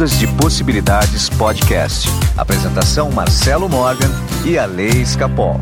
[0.00, 2.08] Ondas de Possibilidades Podcast.
[2.34, 4.08] Apresentação Marcelo Morgan
[4.46, 5.60] e a Lei Escapol.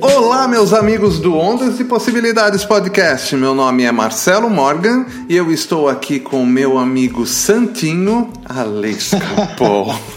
[0.00, 3.34] Olá, meus amigos do Ondas de Possibilidades Podcast.
[3.34, 8.92] Meu nome é Marcelo Morgan e eu estou aqui com meu amigo Santinho, a Lei
[8.92, 9.92] Escapol.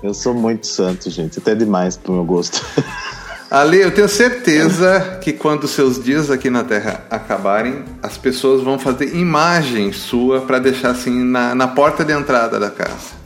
[0.00, 1.40] Eu sou muito santo, gente.
[1.40, 2.64] Até demais pro meu gosto.
[3.50, 8.78] Ale, eu tenho certeza que quando seus dias aqui na Terra acabarem, as pessoas vão
[8.78, 13.16] fazer imagem sua para deixar assim na, na porta de entrada da casa.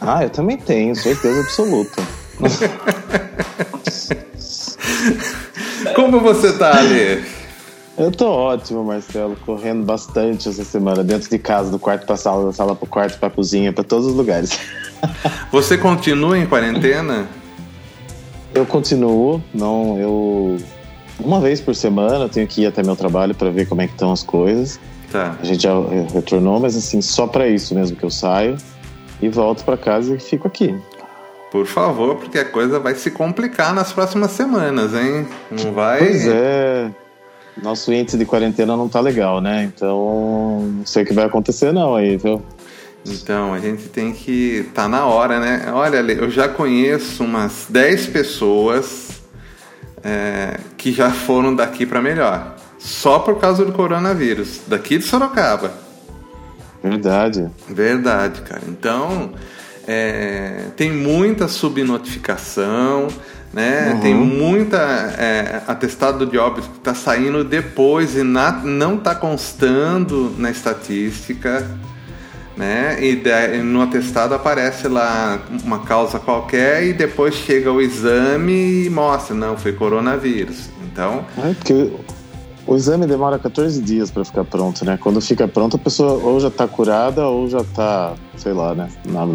[0.00, 2.02] Ah, eu também tenho, certeza absoluta.
[5.94, 7.24] Como você tá, Ale?
[7.96, 12.46] Eu tô ótimo, Marcelo, correndo bastante essa semana, dentro de casa, do quarto pra sala,
[12.46, 14.58] da sala pro quarto, pra cozinha, pra todos os lugares.
[15.52, 17.28] Você continua em quarentena?
[18.54, 20.56] Eu continuo, não, eu
[21.24, 23.86] uma vez por semana eu tenho que ir até meu trabalho para ver como é
[23.86, 24.80] que estão as coisas.
[25.12, 25.36] Tá.
[25.40, 25.72] A gente já
[26.12, 28.56] retornou, mas assim, só para isso mesmo que eu saio
[29.20, 30.74] e volto para casa e fico aqui.
[31.50, 35.26] Por favor, porque a coisa vai se complicar nas próximas semanas, hein?
[35.50, 35.98] Não vai.
[35.98, 36.90] Pois é.
[37.60, 39.64] Nosso índice de quarentena não tá legal, né?
[39.64, 42.40] Então, não sei o que vai acontecer não aí, viu?
[43.06, 45.70] Então, a gente tem que tá na hora, né?
[45.72, 49.22] Olha, eu já conheço umas 10 pessoas
[50.02, 52.56] é, que já foram daqui para melhor.
[52.78, 54.60] Só por causa do coronavírus.
[54.66, 55.72] Daqui de Sorocaba.
[56.82, 57.50] Verdade.
[57.68, 58.62] Verdade, cara.
[58.68, 59.32] Então,
[59.86, 63.08] é, tem muita subnotificação,
[63.52, 63.92] né?
[63.94, 64.00] Uhum.
[64.00, 64.78] Tem muita
[65.18, 71.66] é, atestado de óbito que está saindo depois e na, não está constando na estatística
[72.60, 72.98] né?
[73.00, 79.34] E no atestado aparece lá uma causa qualquer e depois chega o exame e mostra,
[79.34, 80.68] não, foi coronavírus.
[80.84, 81.24] Então.
[81.38, 81.90] É porque
[82.66, 84.98] o exame demora 14 dias para ficar pronto, né?
[85.00, 88.90] Quando fica pronto, a pessoa ou já está curada ou já está, sei lá, né?
[89.06, 89.26] Na,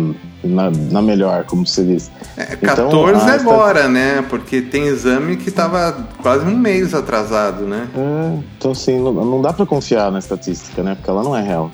[0.43, 2.11] na, na, melhor, como se diz.
[2.37, 4.23] É, 14 então, agora, né?
[4.29, 7.87] Porque tem exame que estava quase um mês atrasado, né?
[7.97, 10.93] É, então, assim, não, não dá para confiar na estatística, né?
[10.93, 11.71] Porque ela não é real.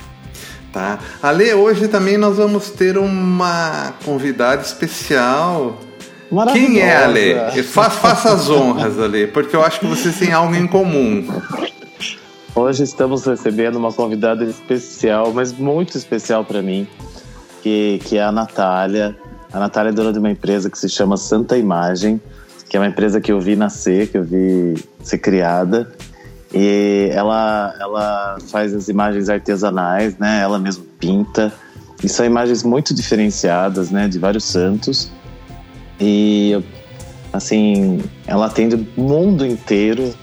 [0.71, 0.99] Tá.
[1.21, 5.77] Ale, hoje também nós vamos ter uma convidada especial.
[6.53, 7.63] Quem é Ale?
[7.63, 11.27] Fa faça as honras, Ale, porque eu acho que vocês têm algo em comum.
[12.55, 16.87] Hoje estamos recebendo uma convidada especial, mas muito especial para mim,
[17.61, 19.15] que, que é a Natália.
[19.51, 22.21] A Natália é dona de uma empresa que se chama Santa Imagem,
[22.69, 25.91] que é uma empresa que eu vi nascer, que eu vi ser criada.
[26.53, 30.41] E ela, ela faz as imagens artesanais, né?
[30.41, 31.51] Ela mesma pinta.
[32.03, 34.07] E são imagens muito diferenciadas, né?
[34.07, 35.09] De vários santos.
[35.99, 36.61] E,
[37.31, 40.13] assim, ela atende o mundo inteiro.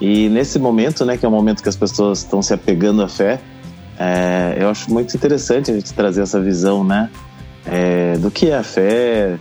[0.00, 1.16] E nesse momento, né?
[1.16, 3.40] Que é o momento que as pessoas estão se apegando à fé.
[3.98, 7.10] É, eu acho muito interessante a gente trazer essa visão, né?
[7.64, 9.36] É, do que é a fé,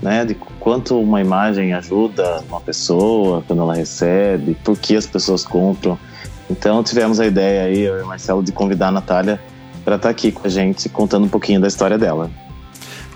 [0.00, 5.44] né, de quanto uma imagem ajuda uma pessoa quando ela recebe, por que as pessoas
[5.44, 5.98] compram.
[6.50, 9.40] Então tivemos a ideia aí, eu e o Marcelo, de convidar a Natália
[9.84, 12.30] para estar tá aqui com a gente contando um pouquinho da história dela.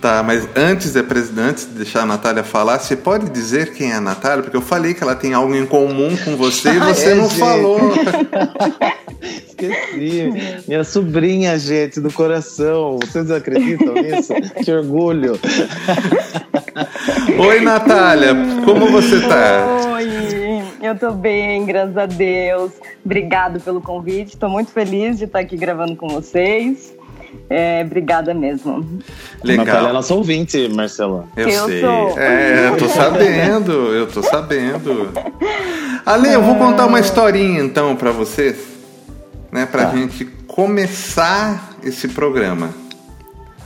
[0.00, 1.00] Tá, mas antes de,
[1.38, 4.42] antes de deixar a Natália falar, você pode dizer quem é a Natália?
[4.42, 7.28] Porque eu falei que ela tem algo em comum com você e você é, não
[7.28, 7.38] gente.
[7.38, 7.78] falou.
[9.20, 10.64] Esqueci.
[10.66, 12.98] Minha sobrinha, gente, do coração.
[12.98, 14.32] Vocês acreditam nisso?
[14.64, 15.38] que orgulho.
[17.38, 18.34] Oi, Natália.
[18.64, 19.66] Como você tá?
[19.96, 22.72] Oi, eu tô bem, graças a Deus.
[23.04, 24.38] Obrigado pelo convite.
[24.38, 26.94] Tô muito feliz de estar aqui gravando com vocês.
[27.48, 29.00] É, obrigada mesmo.
[29.42, 29.66] Legal.
[29.66, 31.26] Natália é nossa ouvinte, Marcela.
[31.36, 31.80] Eu, eu sei.
[31.80, 32.18] Sou.
[32.18, 35.08] É, eu tô sabendo, eu tô sabendo.
[36.06, 38.56] Ale, eu vou contar uma historinha então para vocês,
[39.50, 39.96] né, pra tá.
[39.96, 42.70] gente começar esse programa.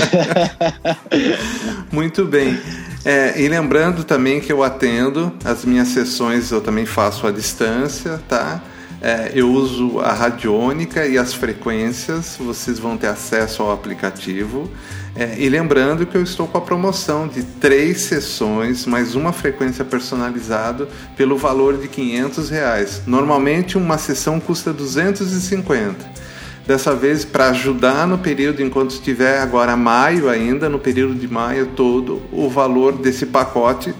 [1.91, 2.59] Muito bem.
[3.06, 8.20] É, e lembrando também que eu atendo, as minhas sessões eu também faço à distância,
[8.29, 8.62] tá?
[9.04, 14.70] É, eu uso a radiônica e as frequências, vocês vão ter acesso ao aplicativo.
[15.16, 19.84] É, e lembrando que eu estou com a promoção de três sessões, mais uma frequência
[19.84, 23.02] personalizada, pelo valor de 500 reais.
[23.04, 26.22] Normalmente uma sessão custa 250.
[26.64, 31.66] Dessa vez, para ajudar no período, enquanto estiver agora maio ainda, no período de maio
[31.75, 33.93] todo, o valor desse pacote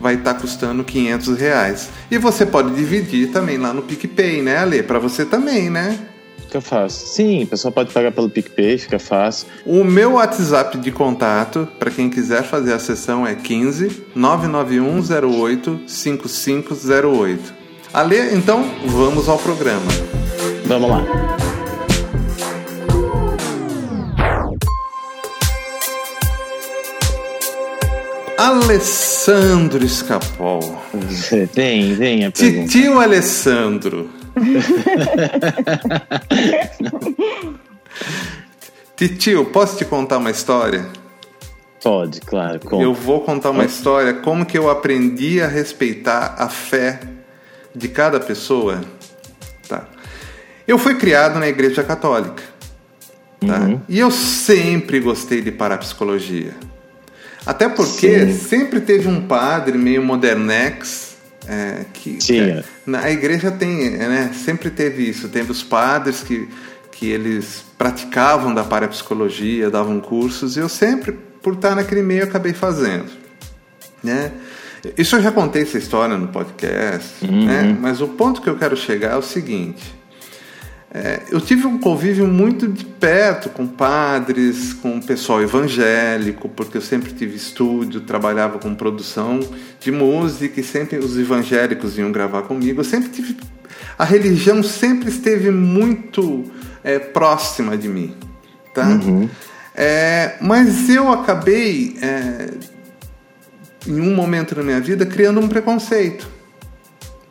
[0.00, 1.90] vai estar tá custando 500 reais.
[2.10, 4.82] E você pode dividir também lá no PicPay, né, Ale?
[4.82, 5.98] Para você também, né?
[6.50, 7.06] Fica fácil.
[7.06, 9.46] Sim, o pessoal pode pagar pelo PicPay, fica fácil.
[9.64, 17.54] O meu WhatsApp de contato, para quem quiser fazer a sessão, é 15 99108 5508.
[17.92, 19.86] Ale, então vamos ao programa.
[20.66, 21.49] Vamos lá.
[28.40, 30.82] Alessandro Escapol.
[31.52, 32.68] Vem, vem a pergunta.
[32.68, 34.08] Titio Alessandro.
[38.96, 40.86] Titio, posso te contar uma história?
[41.82, 42.60] Pode, claro.
[42.60, 42.82] Conta.
[42.82, 46.98] Eu vou contar uma história como que eu aprendi a respeitar a fé
[47.76, 48.80] de cada pessoa.
[49.68, 49.86] Tá.
[50.66, 52.42] Eu fui criado na igreja católica.
[53.46, 53.60] Tá?
[53.60, 53.82] Uhum.
[53.86, 56.54] E eu sempre gostei de parapsicologia.
[57.44, 58.38] Até porque Sim.
[58.38, 61.16] sempre teve um padre meio modernex
[61.46, 62.40] é, que, Sim.
[62.40, 65.28] É, na igreja tem, né, sempre teve isso.
[65.28, 66.48] Teve os padres que,
[66.92, 72.52] que eles praticavam da parapsicologia, davam cursos, e eu sempre, por estar naquele meio, acabei
[72.52, 73.10] fazendo.
[74.02, 74.32] Né?
[74.96, 77.46] Isso eu já contei essa história no podcast, uhum.
[77.46, 77.76] né?
[77.80, 79.99] mas o ponto que eu quero chegar é o seguinte
[80.92, 86.78] é, eu tive um convívio muito de perto com padres, com o pessoal evangélico, porque
[86.78, 89.38] eu sempre tive estúdio, trabalhava com produção
[89.78, 92.80] de música e sempre os evangélicos iam gravar comigo.
[92.80, 93.36] Eu sempre tive.
[93.96, 96.50] A religião sempre esteve muito
[96.82, 98.16] é, próxima de mim.
[98.74, 98.88] Tá?
[98.88, 99.30] Uhum.
[99.72, 102.50] É, mas eu acabei, é,
[103.86, 106.28] em um momento da minha vida, criando um preconceito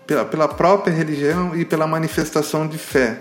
[0.07, 3.19] pela, pela própria religião e pela manifestação de fé.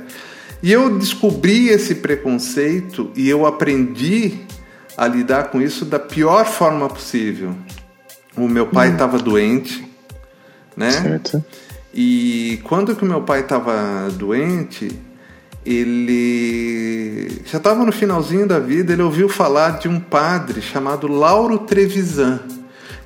[0.63, 4.41] E eu descobri esse preconceito e eu aprendi
[4.97, 7.55] a lidar com isso da pior forma possível.
[8.37, 9.23] O meu pai estava hum.
[9.23, 9.89] doente,
[10.77, 10.91] né?
[10.91, 11.45] Certo.
[11.95, 14.91] E quando que o meu pai estava doente,
[15.65, 21.59] ele já estava no finalzinho da vida, ele ouviu falar de um padre chamado Lauro
[21.59, 22.41] Trevisan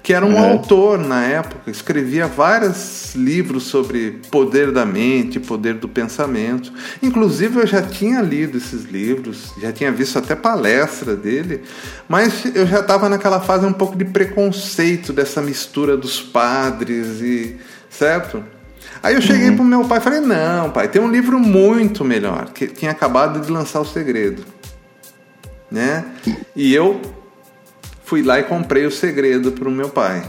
[0.02, 0.52] que era um uhum.
[0.52, 6.72] autor na época, escrevia vários livros sobre poder da mente, poder do pensamento.
[7.00, 11.62] Inclusive eu já tinha lido esses livros, já tinha visto até palestra dele,
[12.08, 17.56] mas eu já estava naquela fase um pouco de preconceito dessa mistura dos padres e
[17.88, 18.42] certo?
[19.00, 19.56] Aí eu cheguei uhum.
[19.56, 23.40] pro meu pai e falei: "Não, pai, tem um livro muito melhor, que tinha acabado
[23.40, 24.44] de lançar o segredo".
[25.70, 26.04] Né?
[26.54, 27.00] E eu
[28.12, 30.22] fui lá e comprei o segredo para o meu pai.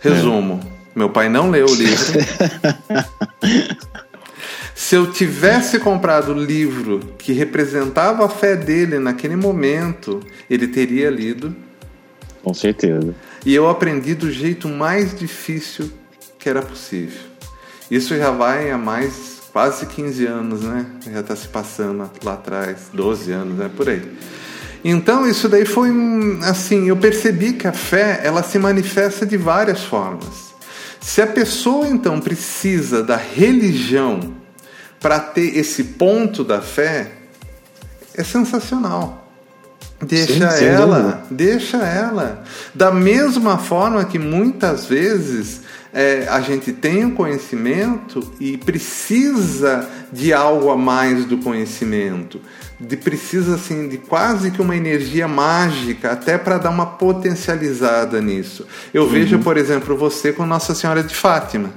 [0.00, 0.98] Resumo: é.
[0.98, 2.18] meu pai não leu o livro.
[4.74, 10.18] Se eu tivesse comprado o livro que representava a fé dele naquele momento,
[10.48, 11.54] ele teria lido.
[12.42, 13.14] Com certeza.
[13.46, 15.92] E eu aprendi do jeito mais difícil
[16.40, 17.20] que era possível.
[17.88, 20.86] Isso já vai há mais quase 15 anos, né?
[21.08, 23.70] Já está se passando lá atrás, 12 anos, né?
[23.76, 24.02] Por aí.
[24.84, 25.90] Então isso daí foi
[26.42, 30.50] assim, eu percebi que a fé ela se manifesta de várias formas.
[31.00, 34.34] Se a pessoa então precisa da religião
[34.98, 37.12] para ter esse ponto da fé,
[38.14, 39.28] é sensacional.
[40.02, 42.42] Deixa sim, ela, deixa ela.
[42.74, 45.60] Da mesma forma que muitas vezes
[45.92, 52.40] é, a gente tem o conhecimento e precisa de algo a mais do conhecimento
[52.80, 58.66] de precisa assim de quase que uma energia mágica até para dar uma potencializada nisso.
[58.94, 59.08] Eu uhum.
[59.10, 61.70] vejo, por exemplo, você com Nossa Senhora de Fátima.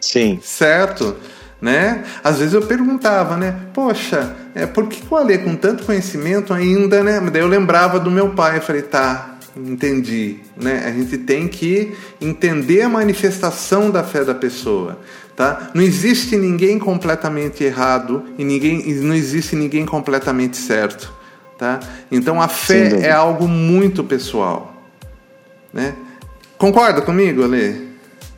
[0.00, 0.40] Sim.
[0.42, 1.16] Certo?
[1.60, 2.04] Né?
[2.24, 3.54] Às vezes eu perguntava, né?
[3.74, 7.20] Poxa, é, por que o Alê com tanto conhecimento ainda, né?
[7.30, 10.84] Daí eu lembrava do meu pai, eu falei, tá, entendi, né?
[10.86, 14.98] A gente tem que entender a manifestação da fé da pessoa.
[15.36, 15.70] Tá?
[15.72, 21.12] Não existe ninguém completamente errado e ninguém, não existe ninguém completamente certo.
[21.56, 21.80] Tá?
[22.10, 24.74] Então a fé é algo muito pessoal.
[25.72, 25.94] Né?
[26.58, 27.88] Concorda comigo, Ale?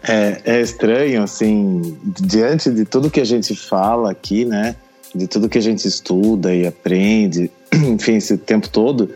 [0.02, 4.76] É, é estranho, assim, diante de tudo que a gente fala aqui, né?
[5.14, 9.10] De tudo que a gente estuda e aprende, enfim, esse tempo todo.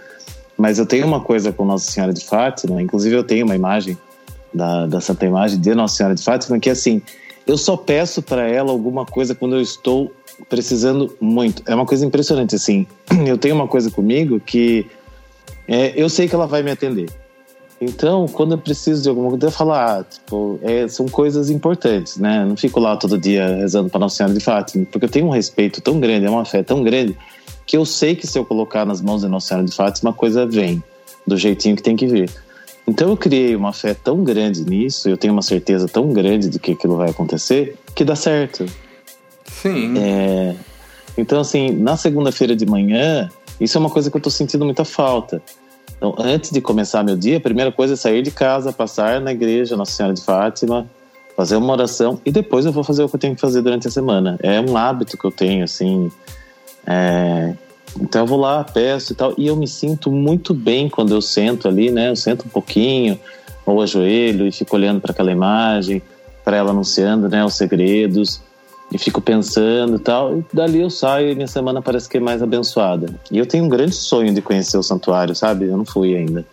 [0.57, 3.97] Mas eu tenho uma coisa com Nossa Senhora de Fátima, inclusive eu tenho uma imagem
[4.53, 7.03] da, da Santa Imagem de Nossa Senhora de Fátima, que é assim,
[7.47, 10.13] eu só peço para ela alguma coisa quando eu estou
[10.49, 11.63] precisando muito.
[11.67, 12.87] É uma coisa impressionante, assim.
[13.27, 14.87] Eu tenho uma coisa comigo que
[15.69, 17.11] é, eu sei que ela vai me atender.
[17.81, 22.17] Então, quando eu preciso de alguma coisa, eu falo, ah, tipo, é, são coisas importantes,
[22.17, 22.43] né?
[22.43, 25.27] Eu não fico lá todo dia rezando para Nossa Senhora de Fátima, porque eu tenho
[25.27, 27.17] um respeito tão grande, é uma fé tão grande,
[27.67, 30.15] que eu sei que se eu colocar nas mãos de Nossa Senhora de Fátima, a
[30.15, 30.83] coisa vem
[31.27, 32.31] do jeitinho que tem que vir.
[32.87, 36.59] Então eu criei uma fé tão grande nisso, eu tenho uma certeza tão grande de
[36.59, 38.65] que aquilo vai acontecer, que dá certo.
[39.45, 39.99] Sim.
[39.99, 40.55] É,
[41.19, 43.29] então, assim, na segunda-feira de manhã,
[43.61, 45.43] isso é uma coisa que eu tô sentindo muita falta.
[45.97, 49.33] Então, antes de começar meu dia, a primeira coisa é sair de casa, passar na
[49.33, 50.87] igreja Nossa Senhora de Fátima,
[51.37, 53.89] fazer uma oração e depois eu vou fazer o que eu tenho que fazer durante
[53.89, 54.39] a semana.
[54.43, 56.11] É um hábito que eu tenho, assim.
[56.87, 57.55] É...
[57.99, 61.23] Então eu vou lá, peço e tal, e eu me sinto muito bem quando eu
[61.23, 62.11] sento ali, né?
[62.11, 63.19] Eu sento um pouquinho,
[63.67, 66.01] ou ajoelho e fico olhando para aquela imagem,
[66.45, 68.41] para ela anunciando, né, os segredos
[68.91, 70.39] e fico pensando e tal.
[70.39, 73.13] E dali eu saio e minha semana parece que é mais abençoada.
[73.31, 75.67] E eu tenho um grande sonho de conhecer o santuário, sabe?
[75.67, 76.45] Eu não fui ainda.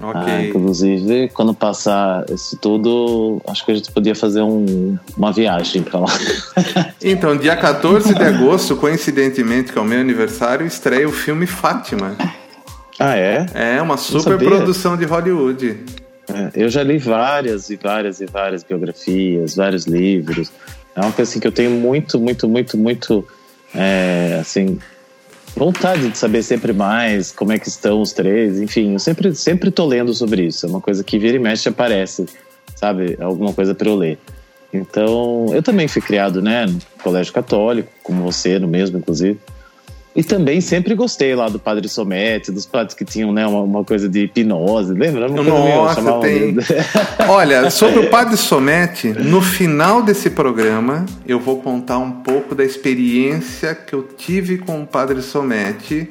[0.00, 0.20] Ok.
[0.20, 5.82] Ah, inclusive, quando passar isso tudo, acho que a gente podia fazer um, uma viagem
[5.82, 6.12] pra lá.
[7.02, 12.14] então, dia 14 de agosto, coincidentemente, que é o meu aniversário, estreia o filme Fátima.
[12.98, 13.46] Ah, é?
[13.54, 15.78] É, uma super produção de Hollywood.
[16.28, 20.52] É, eu já li várias e várias e várias biografias, vários livros.
[20.96, 23.24] É uma coisa assim, que eu tenho muito, muito, muito, muito,
[23.74, 24.78] é, assim,
[25.54, 28.58] vontade de saber sempre mais como é que estão os três.
[28.58, 30.64] Enfim, eu sempre, sempre tô lendo sobre isso.
[30.64, 32.24] É uma coisa que vira e mexe aparece,
[32.74, 33.16] sabe?
[33.20, 34.18] Alguma coisa para eu ler.
[34.72, 39.38] Então, eu também fui criado, né, no colégio católico, como você, no mesmo, inclusive.
[40.16, 43.84] E também sempre gostei lá do Padre Somete, dos padres que tinham né, uma, uma
[43.84, 45.30] coisa de hipnose, lembra?
[45.30, 46.56] Uma Nossa, tem.
[47.28, 52.64] Olha, sobre o Padre Somete, no final desse programa eu vou contar um pouco da
[52.64, 56.10] experiência que eu tive com o Padre Somete.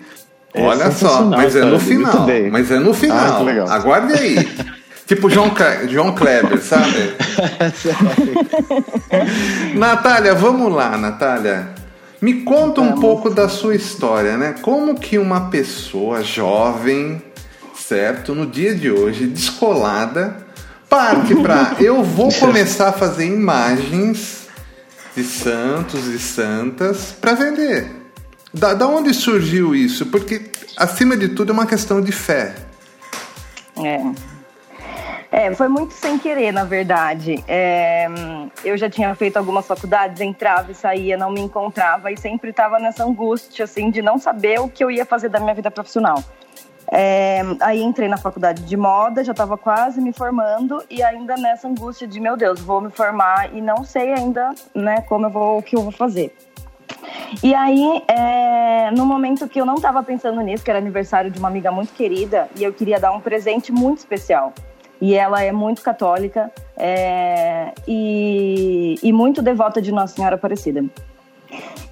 [0.53, 2.27] É Olha só, mas é no final.
[2.51, 3.45] Mas é no final.
[3.67, 4.35] Ah, Aguarde aí.
[5.05, 5.51] Tipo João,
[5.87, 7.13] João Kleber, sabe?
[9.75, 11.84] Natália, vamos lá, Natália.
[12.21, 14.55] Me conta um pouco da sua história, né?
[14.61, 17.21] Como que uma pessoa jovem,
[17.75, 20.37] certo, no dia de hoje, descolada,
[20.89, 24.47] parte para eu vou começar a fazer imagens
[25.15, 27.91] de santos e santas para vender.
[28.53, 30.05] Da, da onde surgiu isso?
[30.05, 32.55] Porque acima de tudo é uma questão de fé.
[33.77, 33.99] É.
[35.37, 37.43] É, foi muito sem querer, na verdade.
[37.45, 38.07] É,
[38.63, 42.79] eu já tinha feito algumas faculdades, entrava e saía, não me encontrava e sempre estava
[42.79, 46.23] nessa angústia, assim, de não saber o que eu ia fazer da minha vida profissional.
[46.89, 51.67] É, aí entrei na faculdade de moda, já estava quase me formando e ainda nessa
[51.67, 55.57] angústia de meu Deus, vou me formar e não sei ainda, né, como eu vou,
[55.57, 56.33] o que eu vou fazer.
[57.43, 61.39] E aí, é, no momento que eu não estava pensando nisso, que era aniversário de
[61.39, 64.53] uma amiga muito querida e eu queria dar um presente muito especial
[65.05, 70.83] e ela é muito católica é, e, e muito devota de Nossa Senhora Aparecida.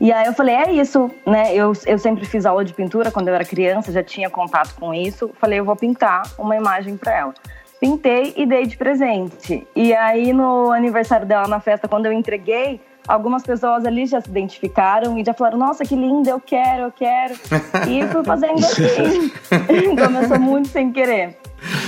[0.02, 1.54] E aí eu falei, é isso, né?
[1.54, 4.92] Eu, eu sempre fiz aula de pintura quando eu era criança, já tinha contato com
[4.96, 5.30] isso.
[5.40, 7.34] Falei, eu vou pintar uma imagem para ela.
[7.80, 9.66] Pintei e dei de presente.
[9.76, 14.30] E aí no aniversário dela na festa, quando eu entreguei, algumas pessoas ali já se
[14.30, 17.36] identificaram e já falaram, nossa, que linda, eu quero, eu quero.
[17.88, 19.32] E fui fazendo assim.
[20.04, 21.38] Começou muito sem querer.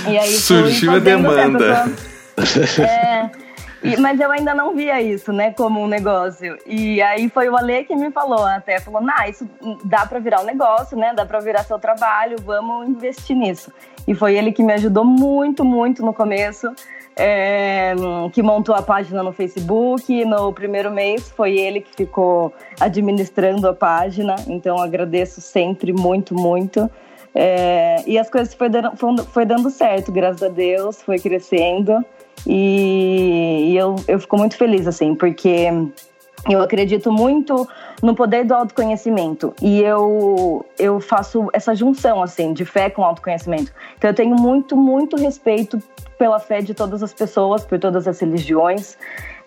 [0.08, 1.90] E aí Surgiu a demanda.
[2.80, 3.30] é,
[3.82, 6.58] e, mas eu ainda não via isso, né, como um negócio.
[6.66, 9.48] E aí foi o Ale que me falou até, falou, nah, isso
[9.84, 13.72] dá para virar um negócio, né, dá para virar seu trabalho, vamos investir nisso.
[14.06, 16.72] E foi ele que me ajudou muito, muito no começo,
[17.16, 17.94] é,
[18.32, 20.24] que montou a página no Facebook.
[20.24, 26.90] No primeiro mês foi ele que ficou administrando a página, então agradeço sempre muito, muito.
[27.38, 32.02] É, e as coisas foi dando, foi dando certo, graças a Deus, foi crescendo.
[32.46, 35.68] E, e eu, eu fico muito feliz, assim, porque
[36.48, 37.68] eu acredito muito
[38.02, 43.72] no poder do autoconhecimento e eu eu faço essa junção assim de fé com autoconhecimento.
[43.98, 45.82] Então eu tenho muito muito respeito
[46.16, 48.96] pela fé de todas as pessoas, por todas as religiões.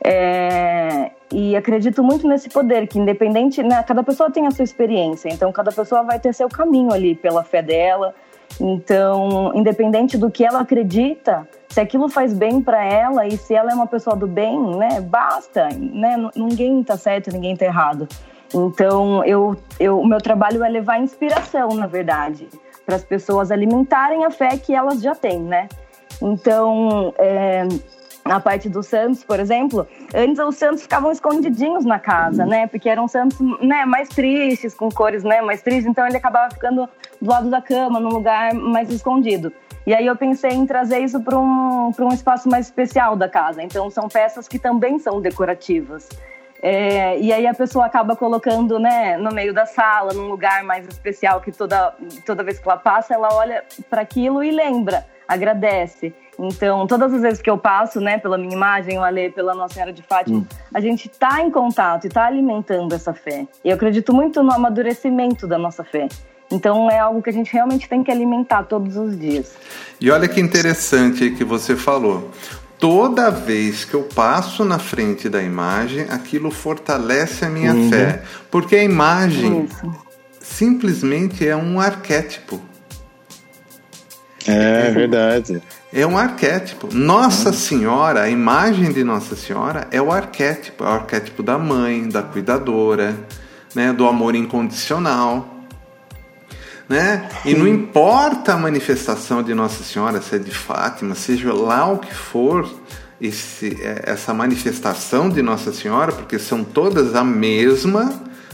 [0.04, 5.30] É, e acredito muito nesse poder, que independente, né, cada pessoa tem a sua experiência,
[5.30, 8.14] então cada pessoa vai ter seu caminho ali pela fé dela.
[8.60, 13.72] Então, independente do que ela acredita, se aquilo faz bem para ela e se ela
[13.72, 16.18] é uma pessoa do bem, né, basta, né?
[16.36, 18.08] Ninguém tá certo, ninguém tá errado.
[18.54, 22.48] Então, eu, eu, o meu trabalho é levar inspiração, na verdade,
[22.86, 25.70] para as pessoas alimentarem a fé que elas já têm, né?
[26.22, 27.68] Então, é,
[28.26, 32.68] a parte dos santos, por exemplo, antes os santos ficavam escondidinhos na casa, né?
[32.68, 36.88] Porque eram santos, né, mais tristes, com cores, né, mais tristes, então ele acabava ficando
[37.22, 39.52] do lado da cama, num lugar mais escondido.
[39.86, 43.64] E aí eu pensei em trazer isso para um, um espaço mais especial da casa.
[43.64, 46.08] Então são peças que também são decorativas.
[46.62, 50.86] É, e aí a pessoa acaba colocando né, no meio da sala, num lugar mais
[50.88, 51.96] especial que toda,
[52.26, 56.14] toda vez que ela passa, ela olha para aquilo e lembra, agradece.
[56.40, 59.74] Então, todas as vezes que eu passo, né, pela minha imagem, eu ler pela Nossa
[59.74, 60.46] Senhora de Fátima, hum.
[60.74, 63.46] a gente está em contato e está alimentando essa fé.
[63.64, 66.08] E eu acredito muito no amadurecimento da nossa fé.
[66.50, 69.54] Então é algo que a gente realmente tem que alimentar todos os dias.
[70.00, 72.32] E olha que interessante que você falou.
[72.80, 77.90] Toda vez que eu passo na frente da imagem, aquilo fortalece a minha uhum.
[77.90, 78.24] fé.
[78.50, 79.92] Porque a imagem Isso.
[80.40, 82.60] simplesmente é um arquétipo.
[84.48, 85.62] É verdade.
[85.92, 86.90] É um arquétipo.
[86.94, 90.84] Nossa Senhora, a imagem de Nossa Senhora é o arquétipo.
[90.84, 93.16] É o arquétipo da mãe, da cuidadora,
[93.74, 95.60] né, do amor incondicional
[96.90, 97.30] né?
[97.46, 102.00] E não importa a manifestação de Nossa Senhora, se é de Fátima, seja lá o
[102.00, 102.68] que for
[103.22, 108.12] esse, é, essa manifestação de Nossa Senhora, porque são todas a mesma,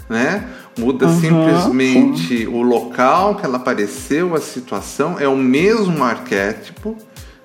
[0.10, 0.50] né?
[0.78, 2.48] Muda uhum, simplesmente sim.
[2.48, 6.98] o local que ela apareceu, a situação, é o mesmo arquétipo,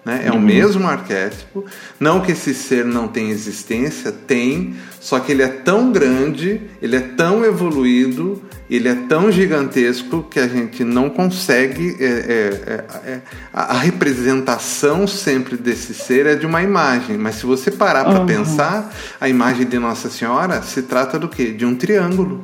[0.04, 0.22] né?
[0.24, 0.38] É uhum.
[0.38, 1.64] o mesmo arquétipo.
[1.98, 6.96] Não que esse ser não tenha existência, tem, só que ele é tão grande, ele
[6.96, 11.96] é tão evoluído, ele é tão gigantesco que a gente não consegue.
[12.00, 13.20] É, é, é,
[13.52, 18.26] a representação sempre desse ser é de uma imagem, mas se você parar para uhum.
[18.26, 21.52] pensar, a imagem de Nossa Senhora se trata do quê?
[21.52, 22.42] De um triângulo.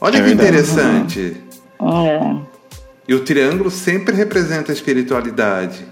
[0.00, 0.48] Olha é que verdade.
[0.48, 1.36] interessante.
[1.78, 2.49] Uhum.
[3.10, 5.84] E o triângulo sempre representa a espiritualidade.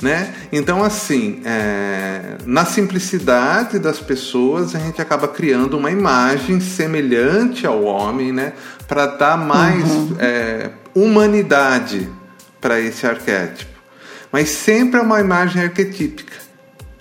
[0.00, 0.32] Né?
[0.52, 7.82] Então, assim, é, na simplicidade das pessoas, a gente acaba criando uma imagem semelhante ao
[7.82, 8.52] homem, né?
[8.86, 10.16] Para dar mais uhum.
[10.20, 12.08] é, humanidade
[12.60, 13.80] para esse arquétipo.
[14.30, 16.36] Mas sempre é uma imagem arquetípica.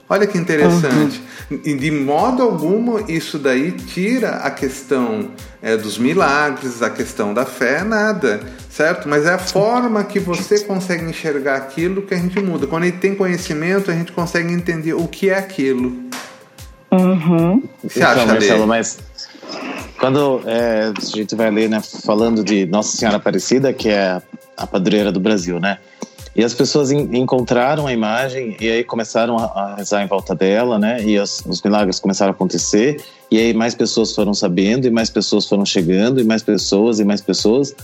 [0.09, 1.21] Olha que interessante.
[1.51, 1.59] Uhum.
[1.65, 7.45] E de modo algum isso daí tira a questão é, dos milagres, a questão da
[7.45, 8.39] fé, nada
[8.77, 9.09] certo?
[9.09, 12.67] Mas é a forma que você consegue enxergar aquilo que a gente muda.
[12.67, 15.97] Quando a gente tem conhecimento, a gente consegue entender o que é aquilo.
[16.91, 17.63] Uhum.
[17.83, 18.99] Você então, acha, Marcelo, mas
[19.99, 24.21] quando é, a gente vai ler, né, falando de Nossa Senhora Aparecida, que é
[24.55, 25.79] a padroeira do Brasil, né?
[26.37, 31.03] E as pessoas encontraram a imagem e aí começaram a, rezar em volta dela, né?
[31.03, 33.03] E os, milagres começaram a acontecer.
[33.31, 37.03] E aí mais pessoas foram sabendo, e mais pessoas foram chegando, e mais pessoas, e
[37.03, 37.75] mais pessoas.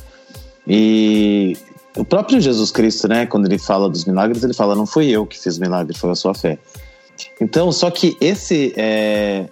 [0.68, 1.58] E
[1.98, 5.26] o próprio Jesus Cristo, né, quando ele fala dos milagres, ele fala: Não fui eu
[5.26, 6.60] que fiz milagre, foi a sua fé.
[7.42, 9.46] Então, só que esse é,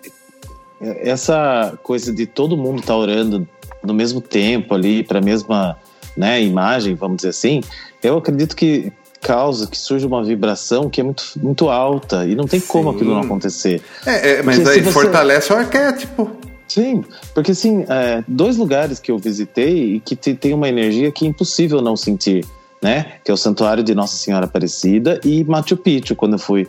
[0.80, 3.48] essa coisa de todo mundo estar tá orando
[3.84, 5.76] no mesmo tempo ali para a mesma
[6.16, 7.62] né, imagem, vamos dizer assim,
[8.02, 12.46] eu acredito que causa que surge uma vibração que é muito, muito alta e não
[12.46, 12.68] tem Sim.
[12.68, 13.82] como aquilo não acontecer.
[14.06, 14.92] É, é mas Porque aí você...
[14.92, 16.32] fortalece o arquétipo.
[16.68, 21.26] Sim, porque assim, é, dois lugares que eu visitei e que tem uma energia que
[21.26, 22.46] é impossível não sentir,
[22.82, 23.18] né?
[23.26, 26.68] Que é o Santuário de Nossa Senhora Aparecida e Machu Picchu, quando eu fui.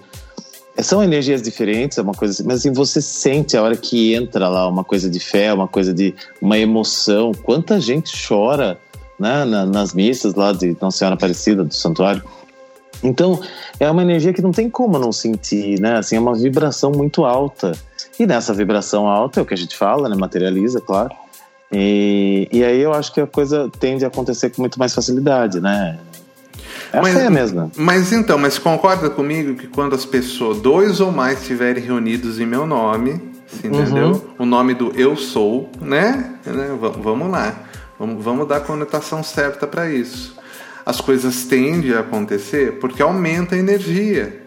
[0.79, 4.49] São energias diferentes, é uma coisa assim, mas assim, você sente a hora que entra
[4.49, 7.31] lá uma coisa de fé, uma coisa de uma emoção.
[7.33, 8.81] Quanta gente chora
[9.23, 12.23] né, nas missas lá de Nossa Senhora Aparecida, do santuário.
[13.03, 13.41] Então,
[13.81, 15.99] é uma energia que não tem como não sentir, né?
[15.99, 17.73] Assim, é uma vibração muito alta.
[18.19, 20.17] E nessa vibração alta é o que a gente fala, né?
[20.17, 21.11] Materializa, claro.
[21.73, 25.61] E, e aí eu acho que a coisa tende a acontecer com muito mais facilidade,
[25.61, 25.99] né?
[26.93, 27.73] É mas, a fé mesmo.
[27.77, 32.47] Mas então, mas concorda comigo que quando as pessoas, dois ou mais, estiverem reunidos em
[32.47, 33.21] meu nome,
[33.65, 34.13] entendeu?
[34.13, 34.21] Uhum.
[34.41, 36.35] O nome do eu sou, né?
[36.45, 36.69] né?
[37.03, 37.57] Vamos lá.
[38.03, 40.35] Vamos, vamos dar a conotação certa para isso.
[40.85, 44.43] As coisas tendem a acontecer porque aumenta a energia.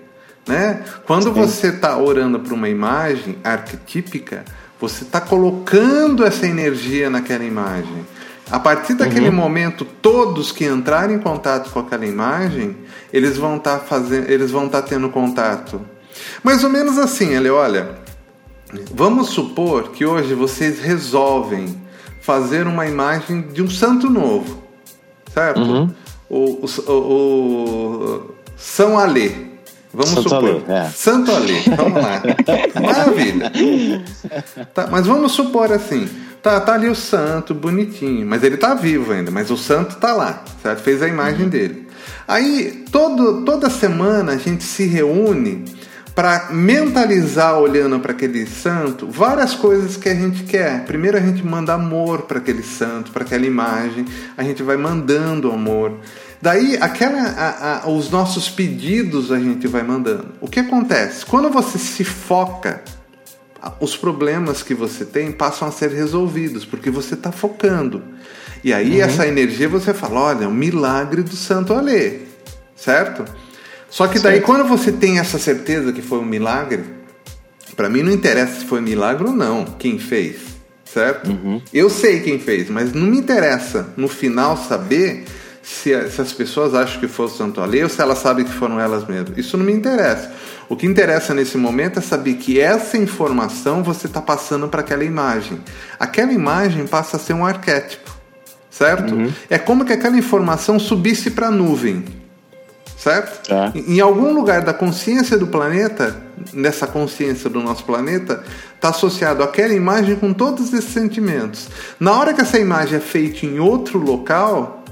[0.45, 0.83] Né?
[1.07, 4.43] Quando você está orando para uma imagem arquetípica,
[4.77, 8.05] você está colocando essa energia naquela imagem.
[8.51, 9.35] A partir daquele uhum.
[9.35, 12.75] momento, todos que entrarem em contato com aquela imagem,
[13.13, 15.79] eles vão estar tá fazendo, eles vão estar tá tendo contato.
[16.43, 17.91] Mais ou menos assim, ele olha,
[18.93, 21.84] vamos supor que hoje vocês resolvem
[22.25, 24.63] fazer uma imagem de um santo novo.
[25.31, 25.61] certo?
[25.61, 25.93] Uhum.
[26.27, 29.31] O, o, o, São Alê.
[29.93, 30.49] Vamos Santo supor.
[30.49, 30.89] Alê, é.
[30.89, 32.23] Santo Alê, vamos lá.
[32.81, 33.51] Maravilha.
[34.73, 36.09] Tá, mas vamos supor assim.
[36.41, 38.25] Tá, tá ali o santo, bonitinho.
[38.25, 40.81] Mas ele tá vivo ainda, mas o santo tá lá, certo?
[40.81, 41.49] Fez a imagem uhum.
[41.49, 41.87] dele.
[42.27, 45.63] Aí, todo, toda semana a gente se reúne
[46.15, 50.85] para mentalizar olhando para aquele santo várias coisas que a gente quer.
[50.85, 54.05] Primeiro a gente manda amor para aquele santo, para aquela imagem,
[54.37, 55.99] a gente vai mandando amor.
[56.41, 60.27] Daí aquela, a, a, os nossos pedidos a gente vai mandando.
[60.39, 61.25] O que acontece?
[61.25, 62.81] Quando você se foca,
[63.81, 68.01] os problemas que você tem passam a ser resolvidos, porque você está focando.
[68.63, 69.05] E aí uhum.
[69.05, 72.19] essa energia você fala, olha, o milagre do Santo Alê,
[72.75, 73.25] certo?
[73.89, 76.83] Só que daí, quando você tem essa certeza que foi um milagre,
[77.75, 80.37] para mim não interessa se foi milagre ou não, quem fez,
[80.83, 81.29] certo?
[81.29, 81.61] Uhum.
[81.73, 85.25] Eu sei quem fez, mas não me interessa no final saber
[85.61, 88.51] se, se as pessoas acham que foi o Santo Alê ou se elas sabem que
[88.51, 89.37] foram elas mesmas.
[89.37, 90.31] Isso não me interessa.
[90.69, 95.03] O que interessa nesse momento é saber que essa informação você está passando para aquela
[95.03, 95.59] imagem.
[95.99, 98.15] Aquela imagem passa a ser um arquétipo,
[98.69, 99.13] certo?
[99.13, 99.31] Uhum.
[99.49, 102.24] É como que aquela informação subisse para a nuvem
[103.05, 103.53] certo?
[103.53, 103.71] É.
[103.87, 106.15] Em algum lugar da consciência do planeta,
[106.51, 111.67] nessa consciência do nosso planeta, está associado aquela imagem com todos esses sentimentos.
[111.99, 114.83] Na hora que essa imagem é feita em outro local,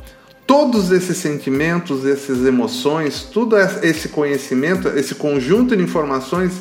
[0.45, 6.51] todos esses sentimentos, essas emoções, tudo esse conhecimento, esse conjunto de informações,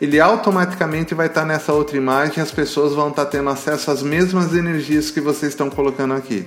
[0.00, 4.00] ele automaticamente vai estar nessa outra imagem e as pessoas vão estar tendo acesso às
[4.00, 6.46] mesmas energias que vocês estão colocando aqui.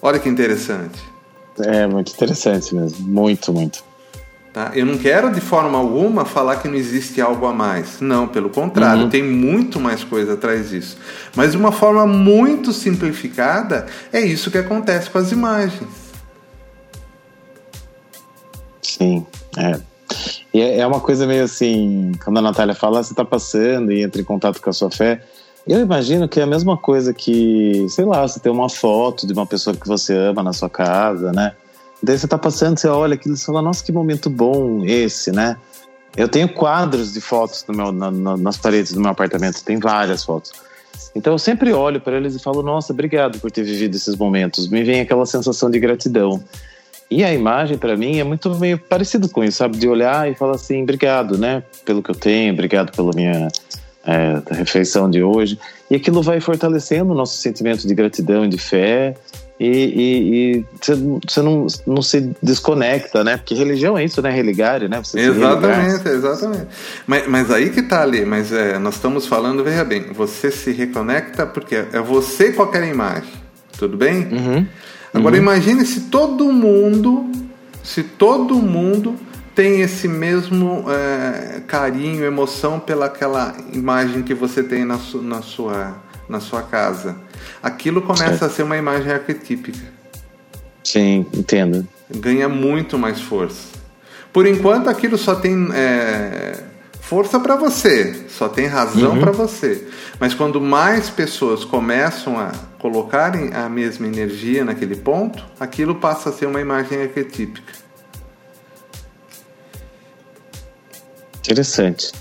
[0.00, 1.12] Olha que interessante.
[1.58, 3.84] É muito interessante mesmo, muito, muito.
[4.52, 4.70] Tá?
[4.74, 8.00] Eu não quero de forma alguma falar que não existe algo a mais.
[8.00, 9.08] Não, pelo contrário, uhum.
[9.08, 10.98] tem muito mais coisa atrás disso.
[11.34, 15.88] Mas de uma forma muito simplificada, é isso que acontece com as imagens.
[18.82, 19.80] Sim, é.
[20.52, 24.02] E é, é uma coisa meio assim, quando a Natália fala, você está passando e
[24.02, 25.24] entra em contato com a sua fé,
[25.66, 29.32] eu imagino que é a mesma coisa que, sei lá, você tem uma foto de
[29.32, 31.52] uma pessoa que você ama na sua casa, né?
[32.02, 35.56] Daí você tá passando, você olha aquilo e fala, nossa, que momento bom esse, né?
[36.16, 39.78] Eu tenho quadros de fotos no meu, na, na, nas paredes do meu apartamento, tem
[39.78, 40.52] várias fotos.
[41.14, 44.68] Então eu sempre olho para eles e falo, nossa, obrigado por ter vivido esses momentos.
[44.68, 46.42] Me vem aquela sensação de gratidão.
[47.10, 49.76] E a imagem, para mim, é muito meio parecido com isso, sabe?
[49.76, 51.62] De olhar e falar assim, obrigado, né?
[51.84, 53.48] Pelo que eu tenho, obrigado pela minha
[54.04, 55.58] é, da refeição de hoje.
[55.90, 59.14] E aquilo vai fortalecendo o nosso sentimento de gratidão e de fé.
[59.64, 63.36] E, você não, não se desconecta, né?
[63.36, 64.30] Porque religião é isso, né?
[64.30, 64.98] Religar, né?
[64.98, 66.66] Você exatamente, exatamente.
[67.06, 70.72] Mas, mas aí que tá ali, mas é, nós estamos falando, veja bem, você se
[70.72, 73.30] reconecta porque é você com aquela imagem,
[73.78, 74.26] tudo bem?
[74.32, 74.66] Uhum.
[75.14, 75.42] Agora uhum.
[75.42, 77.30] imagine se todo mundo,
[77.84, 79.14] se todo mundo
[79.54, 85.96] tem esse mesmo é, carinho, emoção pelaquela imagem que você tem na, su, na, sua,
[86.28, 87.16] na sua casa.
[87.62, 89.78] Aquilo começa a ser uma imagem arquetípica.
[90.82, 91.86] Sim, entendo.
[92.10, 93.72] Ganha muito mais força.
[94.32, 96.58] Por enquanto, aquilo só tem é,
[97.00, 99.20] força para você, só tem razão uhum.
[99.20, 99.86] para você.
[100.18, 106.32] Mas quando mais pessoas começam a colocarem a mesma energia naquele ponto, aquilo passa a
[106.32, 107.81] ser uma imagem arquetípica.
[111.42, 112.12] Interessante.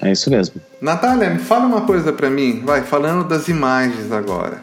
[0.00, 0.60] É isso mesmo.
[0.80, 4.62] Natália, me fala uma coisa para mim, vai, falando das imagens agora.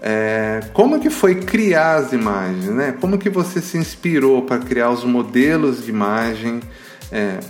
[0.00, 2.94] É, como que foi criar as imagens, né?
[3.00, 6.60] Como que você se inspirou para criar os modelos de imagem?
[7.12, 7.40] É,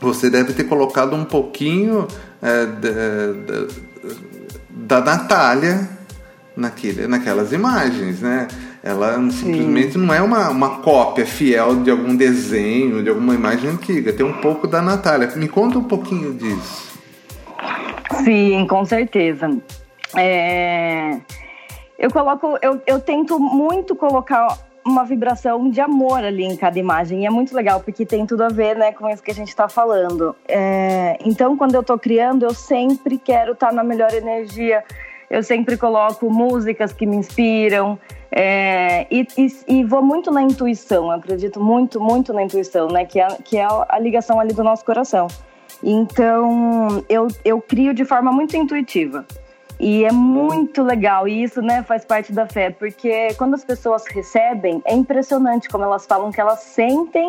[0.00, 2.06] você deve ter colocado um pouquinho
[2.42, 3.66] é, da,
[4.70, 5.88] da Natália
[6.56, 8.48] naquele, naquelas imagens, né?
[8.88, 9.98] Ela simplesmente Sim.
[9.98, 14.14] não é uma, uma cópia fiel de algum desenho, de alguma imagem antiga.
[14.14, 15.28] Tem um pouco da Natália.
[15.36, 16.98] Me conta um pouquinho disso.
[18.24, 19.50] Sim, com certeza.
[20.16, 21.18] É...
[21.98, 27.24] Eu coloco, eu, eu tento muito colocar uma vibração de amor ali em cada imagem.
[27.24, 29.48] E é muito legal, porque tem tudo a ver né, com isso que a gente
[29.48, 30.34] está falando.
[30.48, 31.18] É...
[31.26, 34.82] Então, quando eu estou criando, eu sempre quero estar tá na melhor energia.
[35.28, 37.98] Eu sempre coloco músicas que me inspiram.
[38.30, 43.04] É, e, e, e, vou muito na intuição, acredito muito, muito na intuição, né?
[43.04, 45.26] Que é, que é a ligação ali do nosso coração.
[45.82, 49.24] Então, eu, eu crio de forma muito intuitiva.
[49.80, 54.04] E é muito legal, e isso né, faz parte da fé, porque quando as pessoas
[54.08, 57.28] recebem, é impressionante como elas falam que elas sentem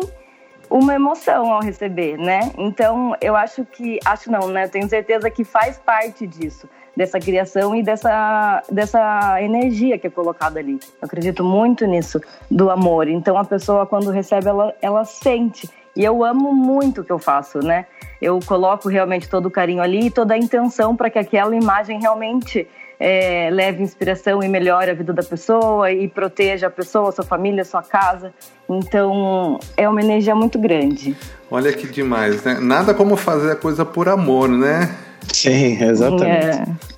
[0.68, 2.50] uma emoção ao receber, né?
[2.58, 4.66] Então, eu acho que, acho não, né?
[4.66, 10.58] Tenho certeza que faz parte disso, dessa criação e dessa, dessa energia que é colocada
[10.58, 10.78] ali.
[11.00, 13.08] Eu acredito muito nisso, do amor.
[13.08, 15.68] Então, a pessoa, quando recebe, ela, ela sente.
[15.96, 17.86] E eu amo muito o que eu faço, né?
[18.22, 21.98] Eu coloco realmente todo o carinho ali e toda a intenção para que aquela imagem
[22.00, 22.68] realmente
[23.00, 27.64] é, leve inspiração e melhore a vida da pessoa e proteja a pessoa, sua família,
[27.64, 28.32] sua casa.
[28.68, 31.16] Então é uma energia muito grande.
[31.50, 32.58] Olha que demais, né?
[32.60, 34.94] Nada como fazer a coisa por amor, né?
[35.32, 36.46] Sim, exatamente.
[36.46, 36.90] É.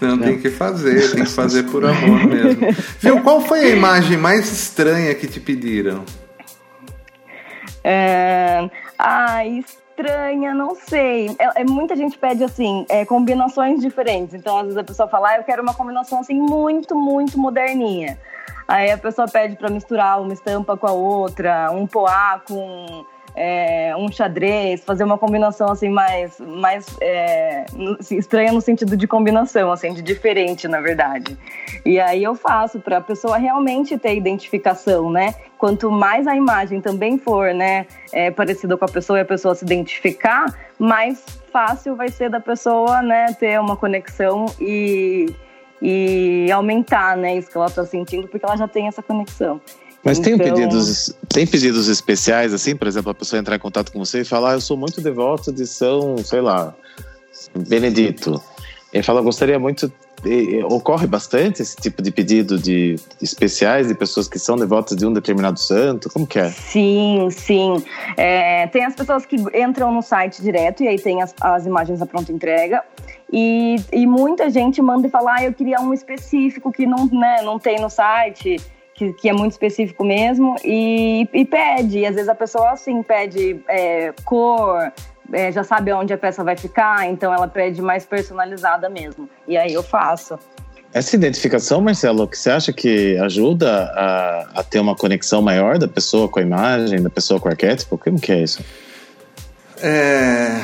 [0.00, 2.72] Não, tem que fazer, tem que fazer por amor mesmo.
[3.00, 6.04] Viu, qual foi a imagem mais estranha que te pediram?
[7.82, 8.68] É...
[8.98, 11.34] Ah, estranha, não sei.
[11.38, 14.34] É, é, muita gente pede assim, é, combinações diferentes.
[14.34, 18.18] Então, às vezes a pessoa fala, ah, eu quero uma combinação assim muito, muito moderninha.
[18.68, 23.04] Aí a pessoa pede para misturar uma estampa com a outra, um poá com
[23.36, 27.66] é, um xadrez, fazer uma combinação assim mais, mais é,
[28.00, 31.36] assim, estranha no sentido de combinação, assim, de diferente, na verdade.
[31.84, 35.34] E aí eu faço para a pessoa realmente ter identificação, né?
[35.58, 39.54] Quanto mais a imagem também for, né, é, parecida com a pessoa e a pessoa
[39.54, 40.46] se identificar,
[40.78, 45.34] mais fácil vai ser da pessoa, né, ter uma conexão e,
[45.80, 49.60] e aumentar, né, isso que ela está sentindo, porque ela já tem essa conexão.
[50.06, 50.38] Mas então...
[50.38, 54.20] tem pedidos, tem pedidos especiais, assim, por exemplo, a pessoa entrar em contato com você
[54.20, 56.72] e falar, ah, eu sou muito devoto de São, sei lá,
[57.52, 58.40] Benedito.
[58.92, 59.92] Ele fala, gostaria muito.
[60.24, 64.96] E, ocorre bastante esse tipo de pedido de, de, especiais de pessoas que são devotas
[64.96, 66.08] de um determinado santo?
[66.08, 66.50] Como que é?
[66.50, 67.84] Sim, sim.
[68.16, 72.00] É, tem as pessoas que entram no site direto e aí tem as, as imagens
[72.00, 72.82] à pronta entrega.
[73.32, 77.42] E, e muita gente manda e fala, ah, eu queria um específico que não, né,
[77.42, 78.56] não tem no site
[78.96, 81.98] que, que é muito específico mesmo, e, e pede.
[81.98, 84.90] E às vezes a pessoa, assim, pede é, cor,
[85.32, 89.28] é, já sabe onde a peça vai ficar, então ela pede mais personalizada mesmo.
[89.46, 90.38] E aí eu faço.
[90.92, 95.86] Essa identificação, Marcelo, que você acha que ajuda a, a, ter uma conexão maior da
[95.86, 97.98] pessoa com a imagem, da pessoa com o arquétipo?
[97.98, 98.64] Como que é isso?
[99.82, 100.62] É,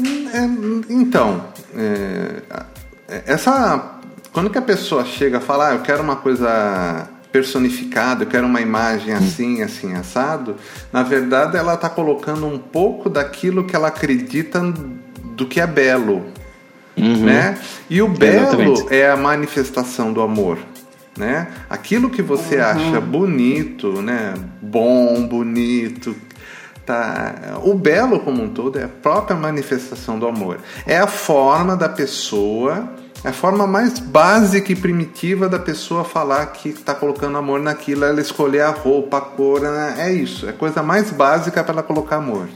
[0.00, 0.44] é,
[0.90, 1.44] então,
[1.76, 4.00] é, essa
[4.32, 8.46] quando que a pessoa chega a falar, ah, eu quero uma coisa personificado, eu quero
[8.46, 10.54] uma imagem assim, assim, assado,
[10.92, 14.60] na verdade ela está colocando um pouco daquilo que ela acredita
[15.34, 16.26] do que é belo.
[16.96, 17.24] Uhum.
[17.24, 17.58] Né?
[17.90, 18.94] E o belo Exatamente.
[18.94, 20.58] é a manifestação do amor.
[21.18, 21.48] Né?
[21.68, 22.64] Aquilo que você uhum.
[22.66, 24.34] acha bonito, né?
[24.62, 26.14] bom, bonito,
[26.86, 27.58] Tá.
[27.62, 30.58] O belo como um todo é a própria manifestação do amor.
[30.86, 32.90] É a forma da pessoa
[33.24, 38.04] é a forma mais básica e primitiva da pessoa falar que está colocando amor naquilo,
[38.04, 39.94] ela escolher a roupa, a cor, né?
[39.96, 40.46] é isso.
[40.46, 42.48] É a coisa mais básica para ela colocar amor.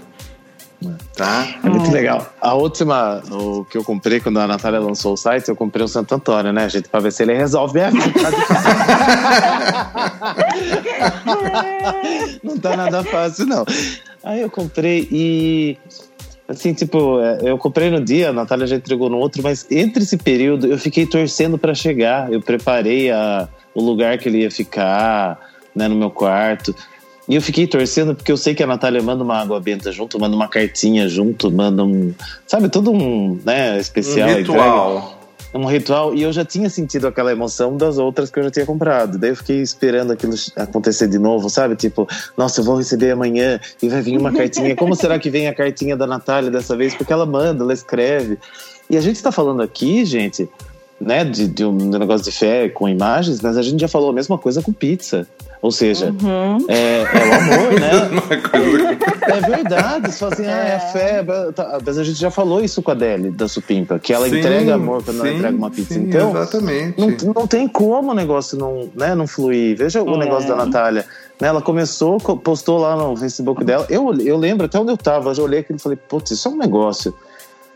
[1.16, 1.48] Tá?
[1.64, 2.24] É muito legal.
[2.40, 5.88] A última, o que eu comprei quando a Natália lançou o site, eu comprei o
[5.88, 6.88] Santo Antônio, né, gente?
[6.88, 8.04] Pra ver se ele resolve minha vida.
[12.44, 13.64] não tá nada fácil, não.
[14.22, 15.78] Aí eu comprei e
[16.48, 20.02] Assim, tipo, é, eu comprei no dia, a Natália já entregou no outro, mas entre
[20.02, 22.32] esse período eu fiquei torcendo para chegar.
[22.32, 25.38] Eu preparei a, o lugar que ele ia ficar,
[25.74, 26.74] né, no meu quarto.
[27.28, 30.18] E eu fiquei torcendo porque eu sei que a Natália manda uma água benta junto,
[30.18, 32.14] manda uma cartinha junto, manda um.
[32.46, 34.30] Sabe, todo um, né, especial.
[34.30, 35.17] Um ritual
[35.54, 38.66] um ritual e eu já tinha sentido aquela emoção das outras que eu já tinha
[38.66, 39.18] comprado.
[39.18, 41.76] Daí eu fiquei esperando aquilo acontecer de novo, sabe?
[41.76, 42.06] Tipo,
[42.36, 44.76] nossa, eu vou receber amanhã e vai vir uma cartinha.
[44.76, 46.94] Como será que vem a cartinha da Natália dessa vez?
[46.94, 48.38] Porque ela manda, ela escreve.
[48.90, 50.48] E a gente está falando aqui, gente,
[51.00, 54.12] né, de, de um negócio de fé com imagens, mas a gente já falou a
[54.12, 55.26] mesma coisa com pizza.
[55.60, 56.64] Ou seja, uhum.
[56.68, 58.98] é, é, o amor, né?
[59.26, 60.12] é verdade.
[60.12, 61.24] Só assim, ah, é a fé.
[61.52, 64.38] Tá, mas a gente já falou isso com a Deli, da Supimpa, que ela sim,
[64.38, 65.94] entrega amor quando sim, ela entrega uma pizza.
[65.94, 67.24] Sim, então, exatamente.
[67.24, 69.76] Não, não tem como o negócio não, né, não fluir.
[69.76, 70.18] Veja o é.
[70.18, 71.04] negócio da Natália.
[71.40, 73.84] Né, ela começou, postou lá no Facebook dela.
[73.90, 76.46] Eu, eu lembro até onde eu tava, eu já olhei aquilo e falei, putz, isso
[76.46, 77.12] é um negócio.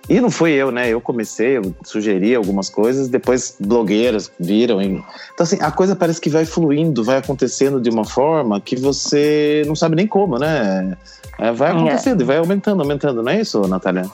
[0.09, 0.89] E não fui eu, né?
[0.89, 4.83] Eu comecei, eu sugeri algumas coisas, depois blogueiras viram.
[4.83, 5.03] E...
[5.33, 9.63] Então, assim, a coisa parece que vai fluindo, vai acontecendo de uma forma que você
[9.67, 10.97] não sabe nem como, né?
[11.39, 11.75] É, vai é.
[11.75, 12.25] acontecendo é.
[12.25, 14.05] e vai aumentando, aumentando, não é isso, Natália?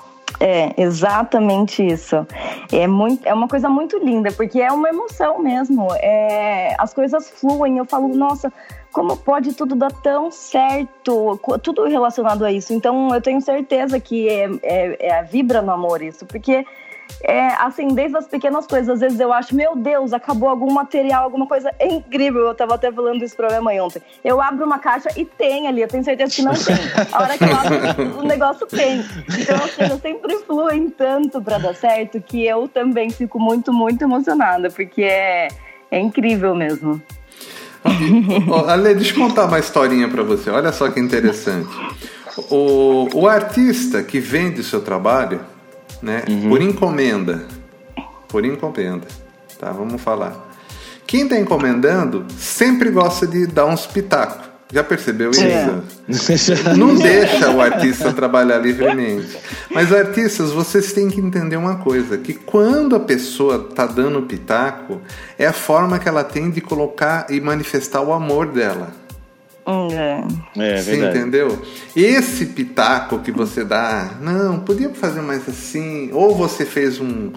[0.41, 2.27] É, exatamente isso.
[2.71, 5.89] É, muito, é uma coisa muito linda, porque é uma emoção mesmo.
[5.95, 7.79] É, as coisas fluem.
[7.79, 8.53] Eu falo, nossa,
[8.99, 11.39] como pode tudo dar tão certo?
[11.63, 12.75] Tudo relacionado a isso.
[12.75, 16.67] Então, eu tenho certeza que é, é, é vibra no amor isso, porque
[17.23, 21.23] é, assim, desde as pequenas coisas, às vezes eu acho, meu Deus, acabou algum material,
[21.23, 22.41] alguma coisa incrível.
[22.49, 24.03] Eu tava até falando isso pra minha mãe ontem.
[24.25, 26.75] Eu abro uma caixa e tem ali, eu tenho certeza que não tem.
[27.13, 29.05] A hora que eu abro, o negócio tem.
[29.41, 34.03] Então, assim, eu sempre fluem tanto pra dar certo que eu também fico muito, muito
[34.03, 35.47] emocionada, porque é,
[35.89, 37.01] é incrível mesmo.
[38.69, 40.51] Ale, deixa eu contar uma historinha para você.
[40.51, 41.69] Olha só que interessante.
[42.51, 45.41] O, o artista que vende o seu trabalho,
[46.03, 46.49] né, uhum.
[46.49, 47.47] por encomenda,
[48.29, 49.07] por encomenda,
[49.59, 49.73] tá?
[49.73, 50.49] Vamos falar.
[51.07, 54.48] Quem está encomendando sempre gosta de dar uns pitacos.
[54.71, 55.43] Já percebeu isso?
[55.43, 56.77] É.
[56.77, 59.39] Não deixa o artista trabalhar livremente.
[59.71, 65.01] Mas artistas, vocês têm que entender uma coisa, que quando a pessoa está dando pitaco,
[65.39, 68.89] é a forma que ela tem de colocar e manifestar o amor dela.
[69.93, 70.25] É.
[70.57, 71.63] é você entendeu?
[71.95, 77.33] Esse pitaco que você dá, não, podia fazer mais assim, ou você fez um,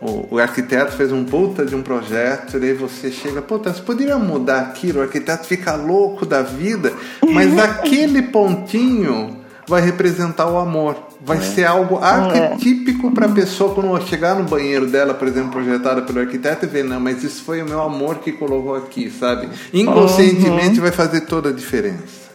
[0.00, 3.80] o, o, arquiteto fez um puta de um projeto, e daí você chega, puta, você
[3.80, 6.92] poderia mudar aquilo, o arquiteto fica louco da vida,
[7.26, 10.96] mas aquele pontinho vai representar o amor.
[11.24, 11.40] Vai é.
[11.40, 16.20] ser algo arquetípico para a pessoa quando chegar no banheiro dela, por exemplo, projetada pelo
[16.20, 19.48] arquiteto e ver, não, mas isso foi o meu amor que colocou aqui, sabe?
[19.72, 20.82] Inconscientemente uhum.
[20.82, 22.25] vai fazer toda a diferença.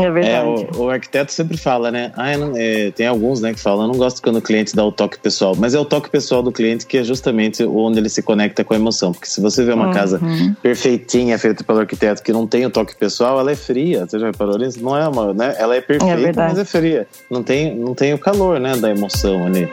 [0.00, 0.34] É verdade.
[0.34, 2.12] É, o, o, arquiteto sempre fala, né?
[2.16, 4.84] Ah, não, é, tem alguns né, que falam, eu não gosto quando o cliente dá
[4.84, 5.54] o toque pessoal.
[5.56, 8.74] Mas é o toque pessoal do cliente que é justamente onde ele se conecta com
[8.74, 9.12] a emoção.
[9.12, 9.92] Porque se você vê uma uhum.
[9.92, 10.20] casa
[10.62, 14.06] perfeitinha, feita pelo arquiteto, que não tem o toque pessoal, ela é fria.
[14.06, 14.82] Você já reparou nisso?
[14.82, 15.54] Não é uma, né?
[15.58, 17.06] Ela é perfeita, é mas é fria.
[17.30, 19.68] Não tem, não tem o calor, né, da emoção ali.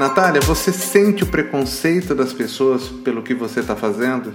[0.00, 4.32] Natália, você sente o preconceito das pessoas pelo que você está fazendo?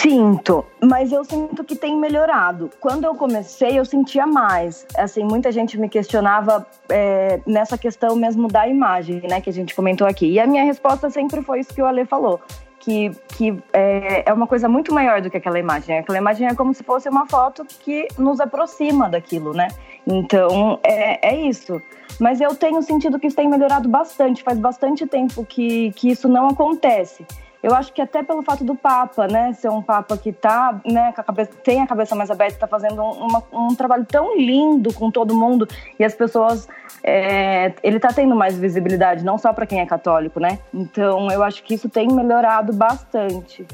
[0.00, 2.70] Sinto, mas eu sinto que tem melhorado.
[2.80, 4.86] Quando eu comecei, eu sentia mais.
[4.96, 9.74] Assim, muita gente me questionava é, nessa questão mesmo da imagem, né, que a gente
[9.74, 10.24] comentou aqui.
[10.32, 12.40] E a minha resposta sempre foi isso que o Ale falou.
[12.80, 15.98] Que, que é, é uma coisa muito maior do que aquela imagem.
[15.98, 19.68] Aquela imagem é como se fosse uma foto que nos aproxima daquilo, né?
[20.06, 21.82] Então, é, é isso.
[22.18, 24.42] Mas eu tenho sentido que isso tem melhorado bastante.
[24.42, 27.26] Faz bastante tempo que, que isso não acontece.
[27.62, 31.12] Eu acho que até pelo fato do Papa, né, ser um Papa que tá, né,
[31.16, 35.10] a cabeça, tem a cabeça mais aberta, está fazendo uma, um trabalho tão lindo com
[35.10, 35.66] todo mundo
[35.98, 36.68] e as pessoas,
[37.02, 40.60] é, ele está tendo mais visibilidade, não só para quem é católico, né?
[40.72, 43.66] Então eu acho que isso tem melhorado bastante.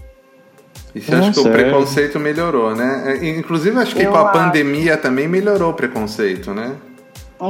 [0.95, 3.19] E você acha que o preconceito melhorou, né?
[3.21, 4.39] É, inclusive acho que eu com a acho.
[4.39, 6.77] pandemia também melhorou o preconceito, né?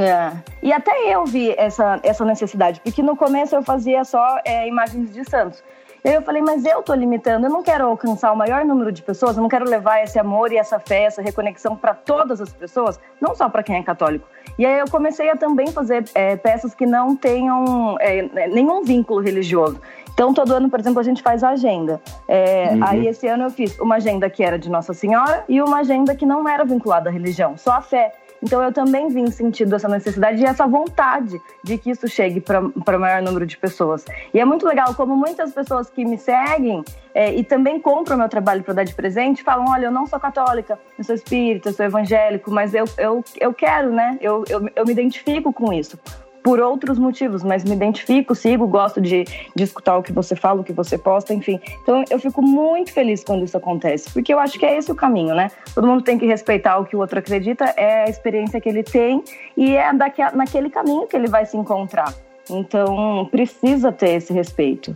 [0.01, 0.31] É.
[0.61, 5.13] E até eu vi essa, essa necessidade, porque no começo eu fazia só é, imagens
[5.13, 5.63] de santos.
[6.05, 9.35] Eu falei, mas eu tô limitando, eu não quero alcançar o maior número de pessoas,
[9.35, 12.99] eu não quero levar esse amor e essa fé, essa reconexão para todas as pessoas,
[13.19, 14.27] não só para quem é católico.
[14.55, 19.19] E aí eu comecei a também fazer é, peças que não tenham é, nenhum vínculo
[19.19, 19.81] religioso.
[20.13, 21.99] Então, todo ano, por exemplo, a gente faz a agenda.
[22.27, 22.83] É, uhum.
[22.85, 26.15] Aí, esse ano, eu fiz uma agenda que era de Nossa Senhora e uma agenda
[26.15, 28.13] que não era vinculada à religião, só a fé.
[28.41, 32.61] Então eu também vim sentindo essa necessidade e essa vontade de que isso chegue para
[32.61, 34.05] o maior número de pessoas.
[34.33, 38.29] E é muito legal como muitas pessoas que me seguem é, e também compram meu
[38.29, 41.73] trabalho para dar de presente falam: olha, eu não sou católica, eu sou espírita, eu
[41.73, 44.17] sou evangélico, mas eu, eu, eu quero, né?
[44.21, 45.97] Eu, eu, eu me identifico com isso
[46.45, 49.23] por outros motivos, mas me identifico, sigo, gosto de,
[49.55, 51.59] de escutar o que você fala, o que você posta, enfim.
[51.81, 54.95] Então eu fico muito feliz quando isso acontece, porque eu acho que é esse o
[54.95, 55.49] caminho, né?
[55.73, 58.83] Todo mundo tem que respeitar o que o outro acredita, é a experiência que ele
[58.83, 59.23] tem
[59.57, 62.13] e é daqui, naquele caminho que ele vai se encontrar.
[62.47, 64.95] Então precisa ter esse respeito.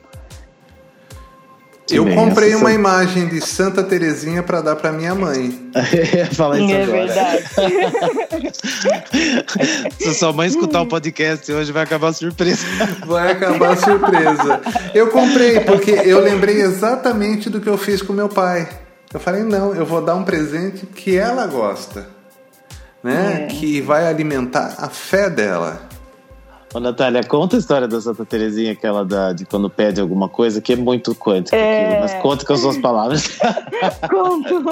[1.91, 5.71] Eu comprei uma imagem de Santa Terezinha para dar para minha mãe.
[6.34, 7.06] Fala isso é agora.
[7.06, 7.43] verdade.
[10.04, 12.65] Se sua mãe escutar o podcast hoje, vai acabar a surpresa.
[13.06, 14.62] Vai acabar a surpresa.
[14.93, 18.67] Eu comprei porque eu lembrei exatamente do que eu fiz com meu pai.
[19.13, 22.08] Eu falei, não, eu vou dar um presente que ela gosta.
[23.04, 23.45] Né?
[23.45, 23.47] É.
[23.47, 25.88] Que vai alimentar a fé dela.
[26.71, 30.62] Ô, Natália, conta a história da Santa Terezinha, aquela da, de quando pede alguma coisa,
[30.62, 31.86] que é muito quântico é...
[31.86, 33.39] aquilo, mas conta com as suas palavras.
[34.08, 34.63] Conto.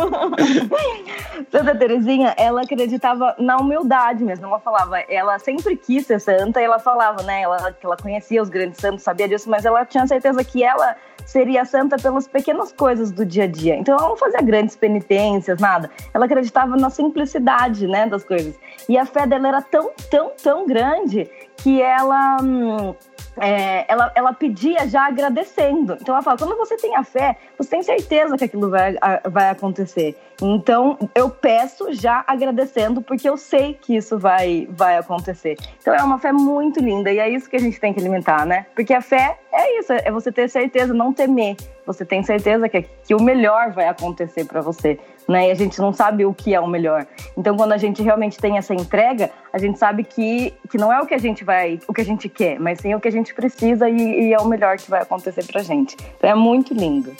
[1.51, 4.45] Santa Terezinha, ela acreditava na humildade mesmo.
[4.45, 8.43] Ela falava, ela sempre quis ser santa, e ela falava, né, ela, que ela conhecia
[8.43, 10.95] os grandes santos, sabia disso, mas ela tinha certeza que ela
[11.27, 13.75] seria santa pelas pequenas coisas do dia a dia.
[13.75, 15.91] Então ela não fazia grandes penitências, nada.
[16.13, 18.57] Ela acreditava na simplicidade, né, das coisas.
[18.87, 22.37] E a fé dela era tão, tão, tão grande que ela.
[22.41, 22.95] Hum,
[23.39, 25.97] é, ela, ela pedia já agradecendo.
[26.01, 28.95] Então ela fala: quando você tem a fé, você tem certeza que aquilo vai,
[29.29, 30.17] vai acontecer.
[30.41, 35.57] Então eu peço já agradecendo, porque eu sei que isso vai, vai acontecer.
[35.79, 38.45] Então é uma fé muito linda e é isso que a gente tem que alimentar,
[38.45, 38.65] né?
[38.75, 41.57] Porque a fé é isso, é você ter certeza, não temer.
[41.85, 45.49] Você tem certeza que, que o melhor vai acontecer para você né?
[45.49, 47.05] E a gente não sabe o que é o melhor.
[47.35, 51.01] Então, quando a gente realmente tem essa entrega, a gente sabe que, que não é
[51.01, 53.11] o que a gente vai, o que a gente quer, mas sim o que a
[53.11, 55.97] gente precisa e, e é o melhor que vai acontecer pra gente.
[56.17, 57.13] Então é muito lindo.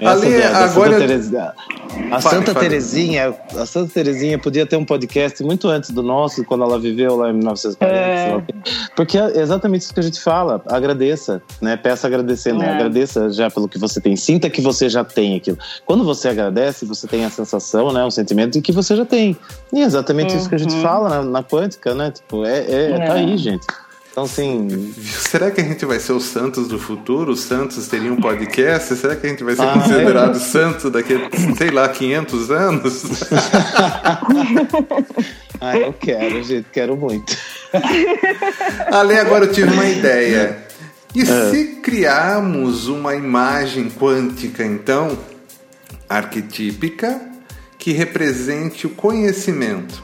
[0.00, 0.92] Ali, agora...
[0.92, 1.54] Santa Terezinha,
[2.10, 6.62] a Santa Terezinha, a Santa Terezinha podia ter um podcast muito antes do nosso, quando
[6.62, 7.94] ela viveu lá em 1940.
[7.94, 8.42] É.
[8.94, 10.62] Porque é exatamente isso que a gente fala.
[10.66, 11.76] Agradeça, né?
[11.76, 12.62] Peça agradecendo.
[12.62, 12.70] É.
[12.70, 14.14] Agradeça já pelo que você tem.
[14.14, 15.58] Sinta que você já tem aquilo.
[15.84, 18.04] Quando você agradece, você tem a sensação, né?
[18.04, 19.36] Um sentimento de que você já tem.
[19.72, 20.38] E é exatamente uhum.
[20.38, 20.82] isso que a gente uhum.
[20.82, 22.12] fala na, na quântica, né?
[22.12, 23.06] Tipo, é, é, é.
[23.06, 23.66] tá aí, gente.
[24.18, 24.92] Então, assim.
[25.00, 27.30] Será que a gente vai ser os santos do futuro?
[27.32, 28.96] Os santos teriam um podcast?
[28.96, 30.40] Será que a gente vai ser ah, considerado é?
[30.40, 33.02] santo daqui a, sei lá, 500 anos?
[35.60, 37.36] ah, eu quero, gente, quero muito.
[38.90, 40.66] Ale, agora eu tive uma ideia.
[41.14, 41.50] E é.
[41.50, 45.16] se criarmos uma imagem quântica, então,
[46.08, 47.20] arquetípica,
[47.78, 50.02] que represente o conhecimento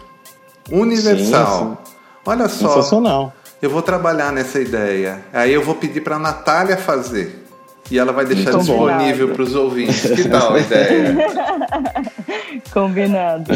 [0.71, 1.83] universal?
[1.85, 1.97] Sim, sim.
[2.27, 2.69] Olha só.
[2.69, 3.35] Sensacional
[3.65, 5.25] eu vou trabalhar nessa ideia.
[5.33, 7.43] Aí eu vou pedir para a Natália fazer.
[7.91, 10.03] E ela vai deixar disponível para os ouvintes.
[10.03, 11.17] Que tal a ideia?
[12.73, 13.53] Combinado.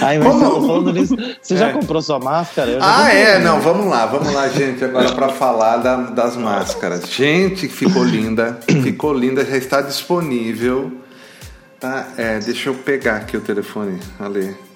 [0.00, 0.66] Ai, mas Como...
[0.66, 1.56] falando nisso, você é.
[1.58, 2.78] já comprou sua máscara?
[2.80, 3.38] Ah, é?
[3.38, 7.02] Não, vamos lá, vamos lá, gente, agora para falar da, das máscaras.
[7.10, 10.92] Gente, ficou linda, ficou linda, já está disponível.
[11.78, 12.08] Tá?
[12.16, 14.69] É, deixa eu pegar aqui o telefone, Ali.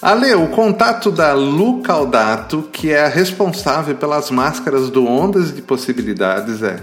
[0.00, 5.62] Ale, o contato da Lu Caldato, que é a responsável pelas máscaras do Ondas de
[5.62, 6.80] Possibilidades, é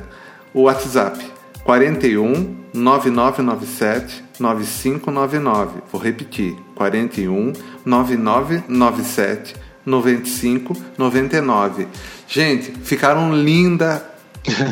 [0.53, 1.20] o WhatsApp
[1.64, 5.82] 41 9997 9599.
[5.91, 7.53] Vou repetir: 41
[7.86, 9.55] 9997
[9.86, 11.88] 9599.
[12.28, 14.03] Gente, ficaram linda,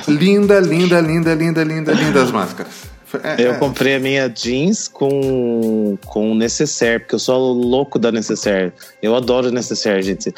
[0.08, 2.91] linda, linda, linda, linda, linda, linda as máscaras.
[3.24, 3.58] É, eu é.
[3.58, 8.72] comprei a minha jeans com, com necessaire, porque eu sou louco da necessaire.
[9.02, 10.34] Eu adoro necessaire, gente.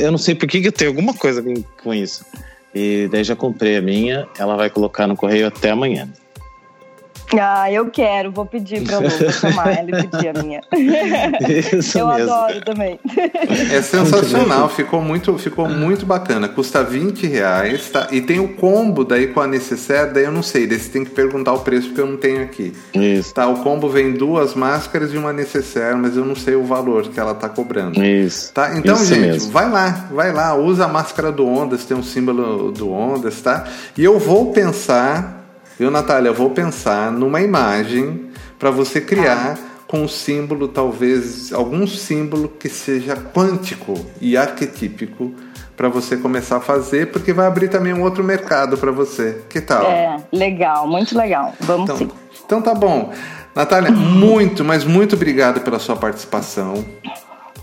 [0.00, 1.42] Eu não sei por que, que eu tenho alguma coisa
[1.82, 2.24] com isso.
[2.74, 6.08] E daí já comprei a minha, ela vai colocar no correio até amanhã.
[7.40, 10.60] Ah, eu quero, vou pedir pra Lu chamar ela e pedir a minha.
[11.78, 12.32] Isso eu mesmo.
[12.32, 13.00] adoro também.
[13.70, 16.48] É sensacional, ficou muito, ficou muito bacana.
[16.48, 18.08] Custa 20 reais, tá?
[18.10, 21.04] E tem o combo daí com a necessaire, daí eu não sei, daí você tem
[21.04, 22.72] que perguntar o preço porque eu não tenho aqui.
[22.94, 23.34] Isso.
[23.34, 27.08] Tá, o combo vem duas máscaras e uma necessaire, mas eu não sei o valor
[27.08, 28.02] que ela tá cobrando.
[28.02, 28.52] Isso.
[28.52, 28.76] Tá?
[28.76, 29.52] Então, Isso gente, mesmo.
[29.52, 33.64] vai lá, vai lá, usa a máscara do Ondas, tem um símbolo do Ondas, tá?
[33.96, 35.43] E eu vou pensar
[35.78, 36.28] Viu, Natália?
[36.28, 42.68] Eu vou pensar numa imagem para você criar com um símbolo, talvez, algum símbolo que
[42.68, 45.32] seja quântico e arquetípico
[45.76, 49.42] para você começar a fazer, porque vai abrir também um outro mercado para você.
[49.48, 49.84] Que tal?
[49.84, 51.52] É, legal, muito legal.
[51.60, 52.10] Vamos então, sim.
[52.44, 53.12] Então tá bom.
[53.54, 56.84] Natália, muito, mas muito obrigado pela sua participação.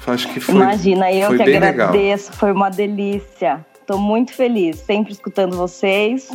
[0.07, 0.55] Acho que foi.
[0.55, 2.39] Imagina, eu foi que agradeço, legal.
[2.39, 3.66] foi uma delícia.
[3.80, 6.30] Estou muito feliz, sempre escutando vocês.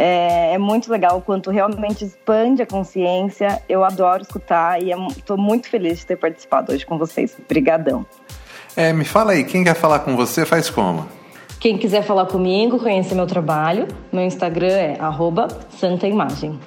[0.00, 3.60] É, é, muito legal o quanto realmente expande a consciência.
[3.68, 7.36] Eu adoro escutar e estou é, muito feliz de ter participado hoje com vocês.
[7.36, 8.06] Obrigadão.
[8.76, 11.04] É, me fala aí, quem quer falar com você faz como?
[11.58, 14.98] Quem quiser falar comigo, conhecer meu trabalho, meu Instagram é
[15.76, 16.60] @santaimagem.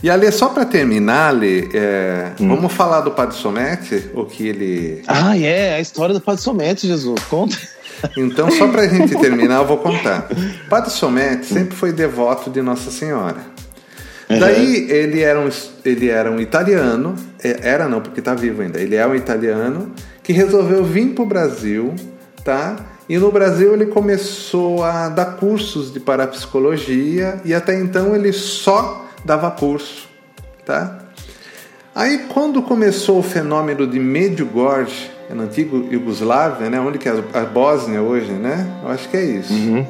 [0.00, 2.54] E ali, só para terminar, Ali, é, hum.
[2.54, 5.02] vamos falar do Padre Somete, o que ele...
[5.08, 7.56] Ah, é, a história do Padre Somete, Jesus, conta.
[8.16, 10.28] Então, só para a gente terminar, eu vou contar.
[10.68, 13.56] Padre Somete sempre foi devoto de Nossa Senhora.
[14.28, 14.38] Uhum.
[14.40, 15.48] Daí ele era, um,
[15.84, 19.92] ele era um italiano, é, era não, porque está vivo ainda, ele é um italiano
[20.22, 21.94] que resolveu vir para o Brasil,
[22.44, 22.76] tá?
[23.08, 29.06] E no Brasil ele começou a dar cursos de parapsicologia e até então ele só
[29.24, 30.08] dava curso,
[30.64, 30.98] tá?
[31.94, 36.80] Aí quando começou o fenômeno de Medjugorje, é no antigo Iugoslávia, né?
[36.80, 38.66] Onde que é a Bósnia hoje, né?
[38.82, 39.52] Eu acho que é isso.
[39.52, 39.86] Uhum.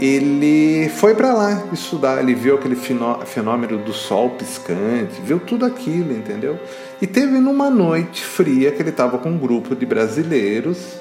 [0.00, 6.12] Ele foi para lá estudar, ele viu aquele fenômeno do sol piscante, viu tudo aquilo,
[6.12, 6.58] entendeu?
[7.00, 10.96] E teve numa noite fria que ele estava com um grupo de brasileiros,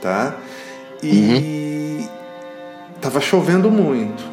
[0.00, 0.34] tá?
[1.02, 2.08] E uhum.
[3.00, 4.24] tava chovendo muito.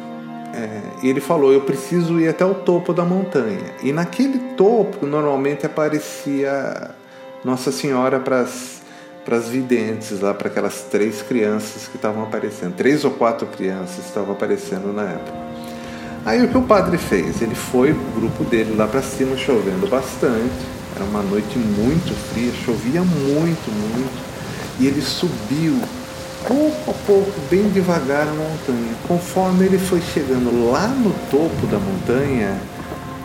[0.54, 3.72] É, e ele falou: Eu preciso ir até o topo da montanha.
[3.82, 6.94] E naquele topo, normalmente aparecia
[7.44, 13.10] nossa Senhora para as videntes, lá para aquelas três crianças que estavam aparecendo, três ou
[13.10, 15.44] quatro crianças estavam aparecendo na época.
[16.24, 17.42] Aí o que o padre fez?
[17.42, 20.54] Ele foi o grupo dele lá para cima, chovendo bastante.
[20.96, 24.24] Era uma noite muito fria, chovia muito, muito.
[24.80, 25.78] E ele subiu
[26.48, 28.94] pouco a pouco, bem devagar a montanha.
[29.06, 32.58] Conforme ele foi chegando lá no topo da montanha,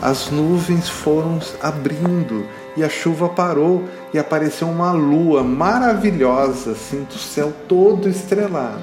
[0.02, 2.46] as nuvens foram abrindo
[2.80, 8.80] e a chuva parou e apareceu uma lua maravilhosa, assim, do céu todo estrelado.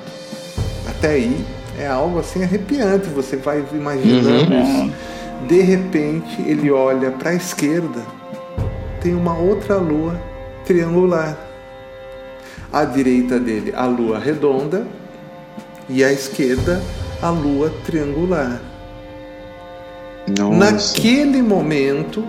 [0.86, 1.46] Até aí
[1.78, 4.62] é algo assim arrepiante, você vai imaginando uhum.
[4.62, 4.92] isso.
[5.48, 8.02] De repente, ele olha para a esquerda,
[9.00, 10.20] tem uma outra lua
[10.66, 11.34] triangular.
[12.70, 14.86] À direita dele, a lua redonda,
[15.88, 16.82] e à esquerda,
[17.22, 18.60] a lua triangular.
[20.38, 20.56] Nossa.
[20.58, 22.22] Naquele momento,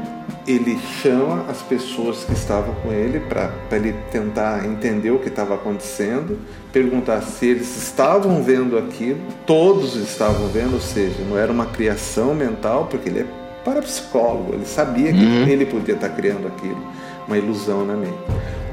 [0.48, 5.56] ele chama as pessoas que estavam com ele para ele tentar entender o que estava
[5.56, 6.40] acontecendo,
[6.72, 12.34] perguntar se eles estavam vendo aquilo, todos estavam vendo, ou seja, não era uma criação
[12.34, 13.26] mental, porque ele é
[13.66, 15.48] parapsicólogo, ele sabia que uhum.
[15.48, 16.82] ele podia estar criando aquilo,
[17.28, 18.18] uma ilusão na mente.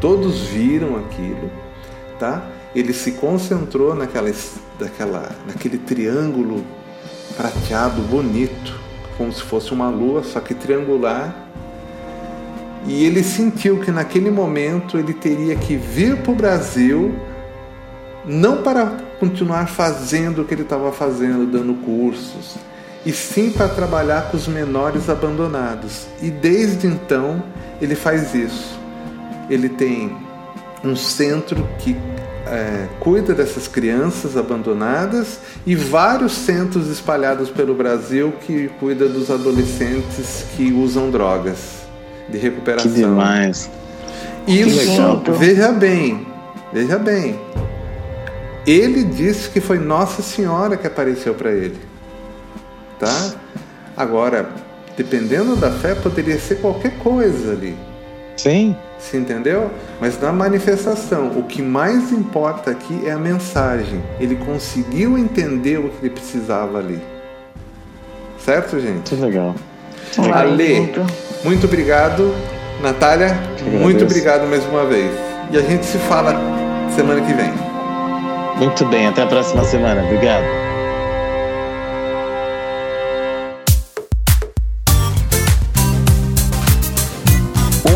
[0.00, 1.50] Todos viram aquilo,
[2.20, 2.46] tá?
[2.74, 4.30] Ele se concentrou naquela,
[4.78, 6.64] daquela, naquele triângulo
[7.36, 8.78] prateado bonito,
[9.16, 11.43] como se fosse uma lua, só que triangular
[12.86, 17.14] e ele sentiu que naquele momento ele teria que vir para o Brasil,
[18.26, 18.86] não para
[19.18, 22.56] continuar fazendo o que ele estava fazendo, dando cursos,
[23.06, 26.06] e sim para trabalhar com os menores abandonados.
[26.22, 27.42] E desde então
[27.80, 28.78] ele faz isso.
[29.48, 30.14] Ele tem
[30.82, 31.96] um centro que
[32.46, 40.44] é, cuida dessas crianças abandonadas e vários centros espalhados pelo Brasil que cuida dos adolescentes
[40.54, 41.83] que usam drogas
[42.28, 42.90] de recuperação.
[42.90, 43.70] Que demais.
[44.46, 46.26] Isso, que veja bem,
[46.72, 47.38] veja bem.
[48.66, 51.78] Ele disse que foi Nossa Senhora que apareceu para ele.
[52.98, 53.32] Tá?
[53.96, 54.48] Agora,
[54.96, 57.76] dependendo da fé, poderia ser qualquer coisa ali.
[58.36, 58.76] Sim.
[58.98, 59.70] Você entendeu?
[60.00, 64.02] Mas na manifestação, o que mais importa aqui é a mensagem.
[64.18, 67.00] Ele conseguiu entender o que ele precisava ali.
[68.38, 69.14] Certo, gente?
[69.14, 69.54] Que legal.
[70.32, 70.92] Ale,
[71.44, 72.34] muito obrigado.
[72.82, 73.38] Natália,
[73.80, 75.10] muito obrigado mais uma vez.
[75.50, 76.34] E a gente se fala
[76.94, 77.52] semana que vem.
[78.56, 80.02] Muito bem, até a próxima semana.
[80.04, 80.44] Obrigado.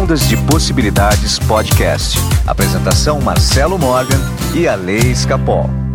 [0.01, 2.19] Ondas de Possibilidades Podcast.
[2.47, 4.21] Apresentação Marcelo Morgan
[4.55, 5.88] e a Lei Escapol.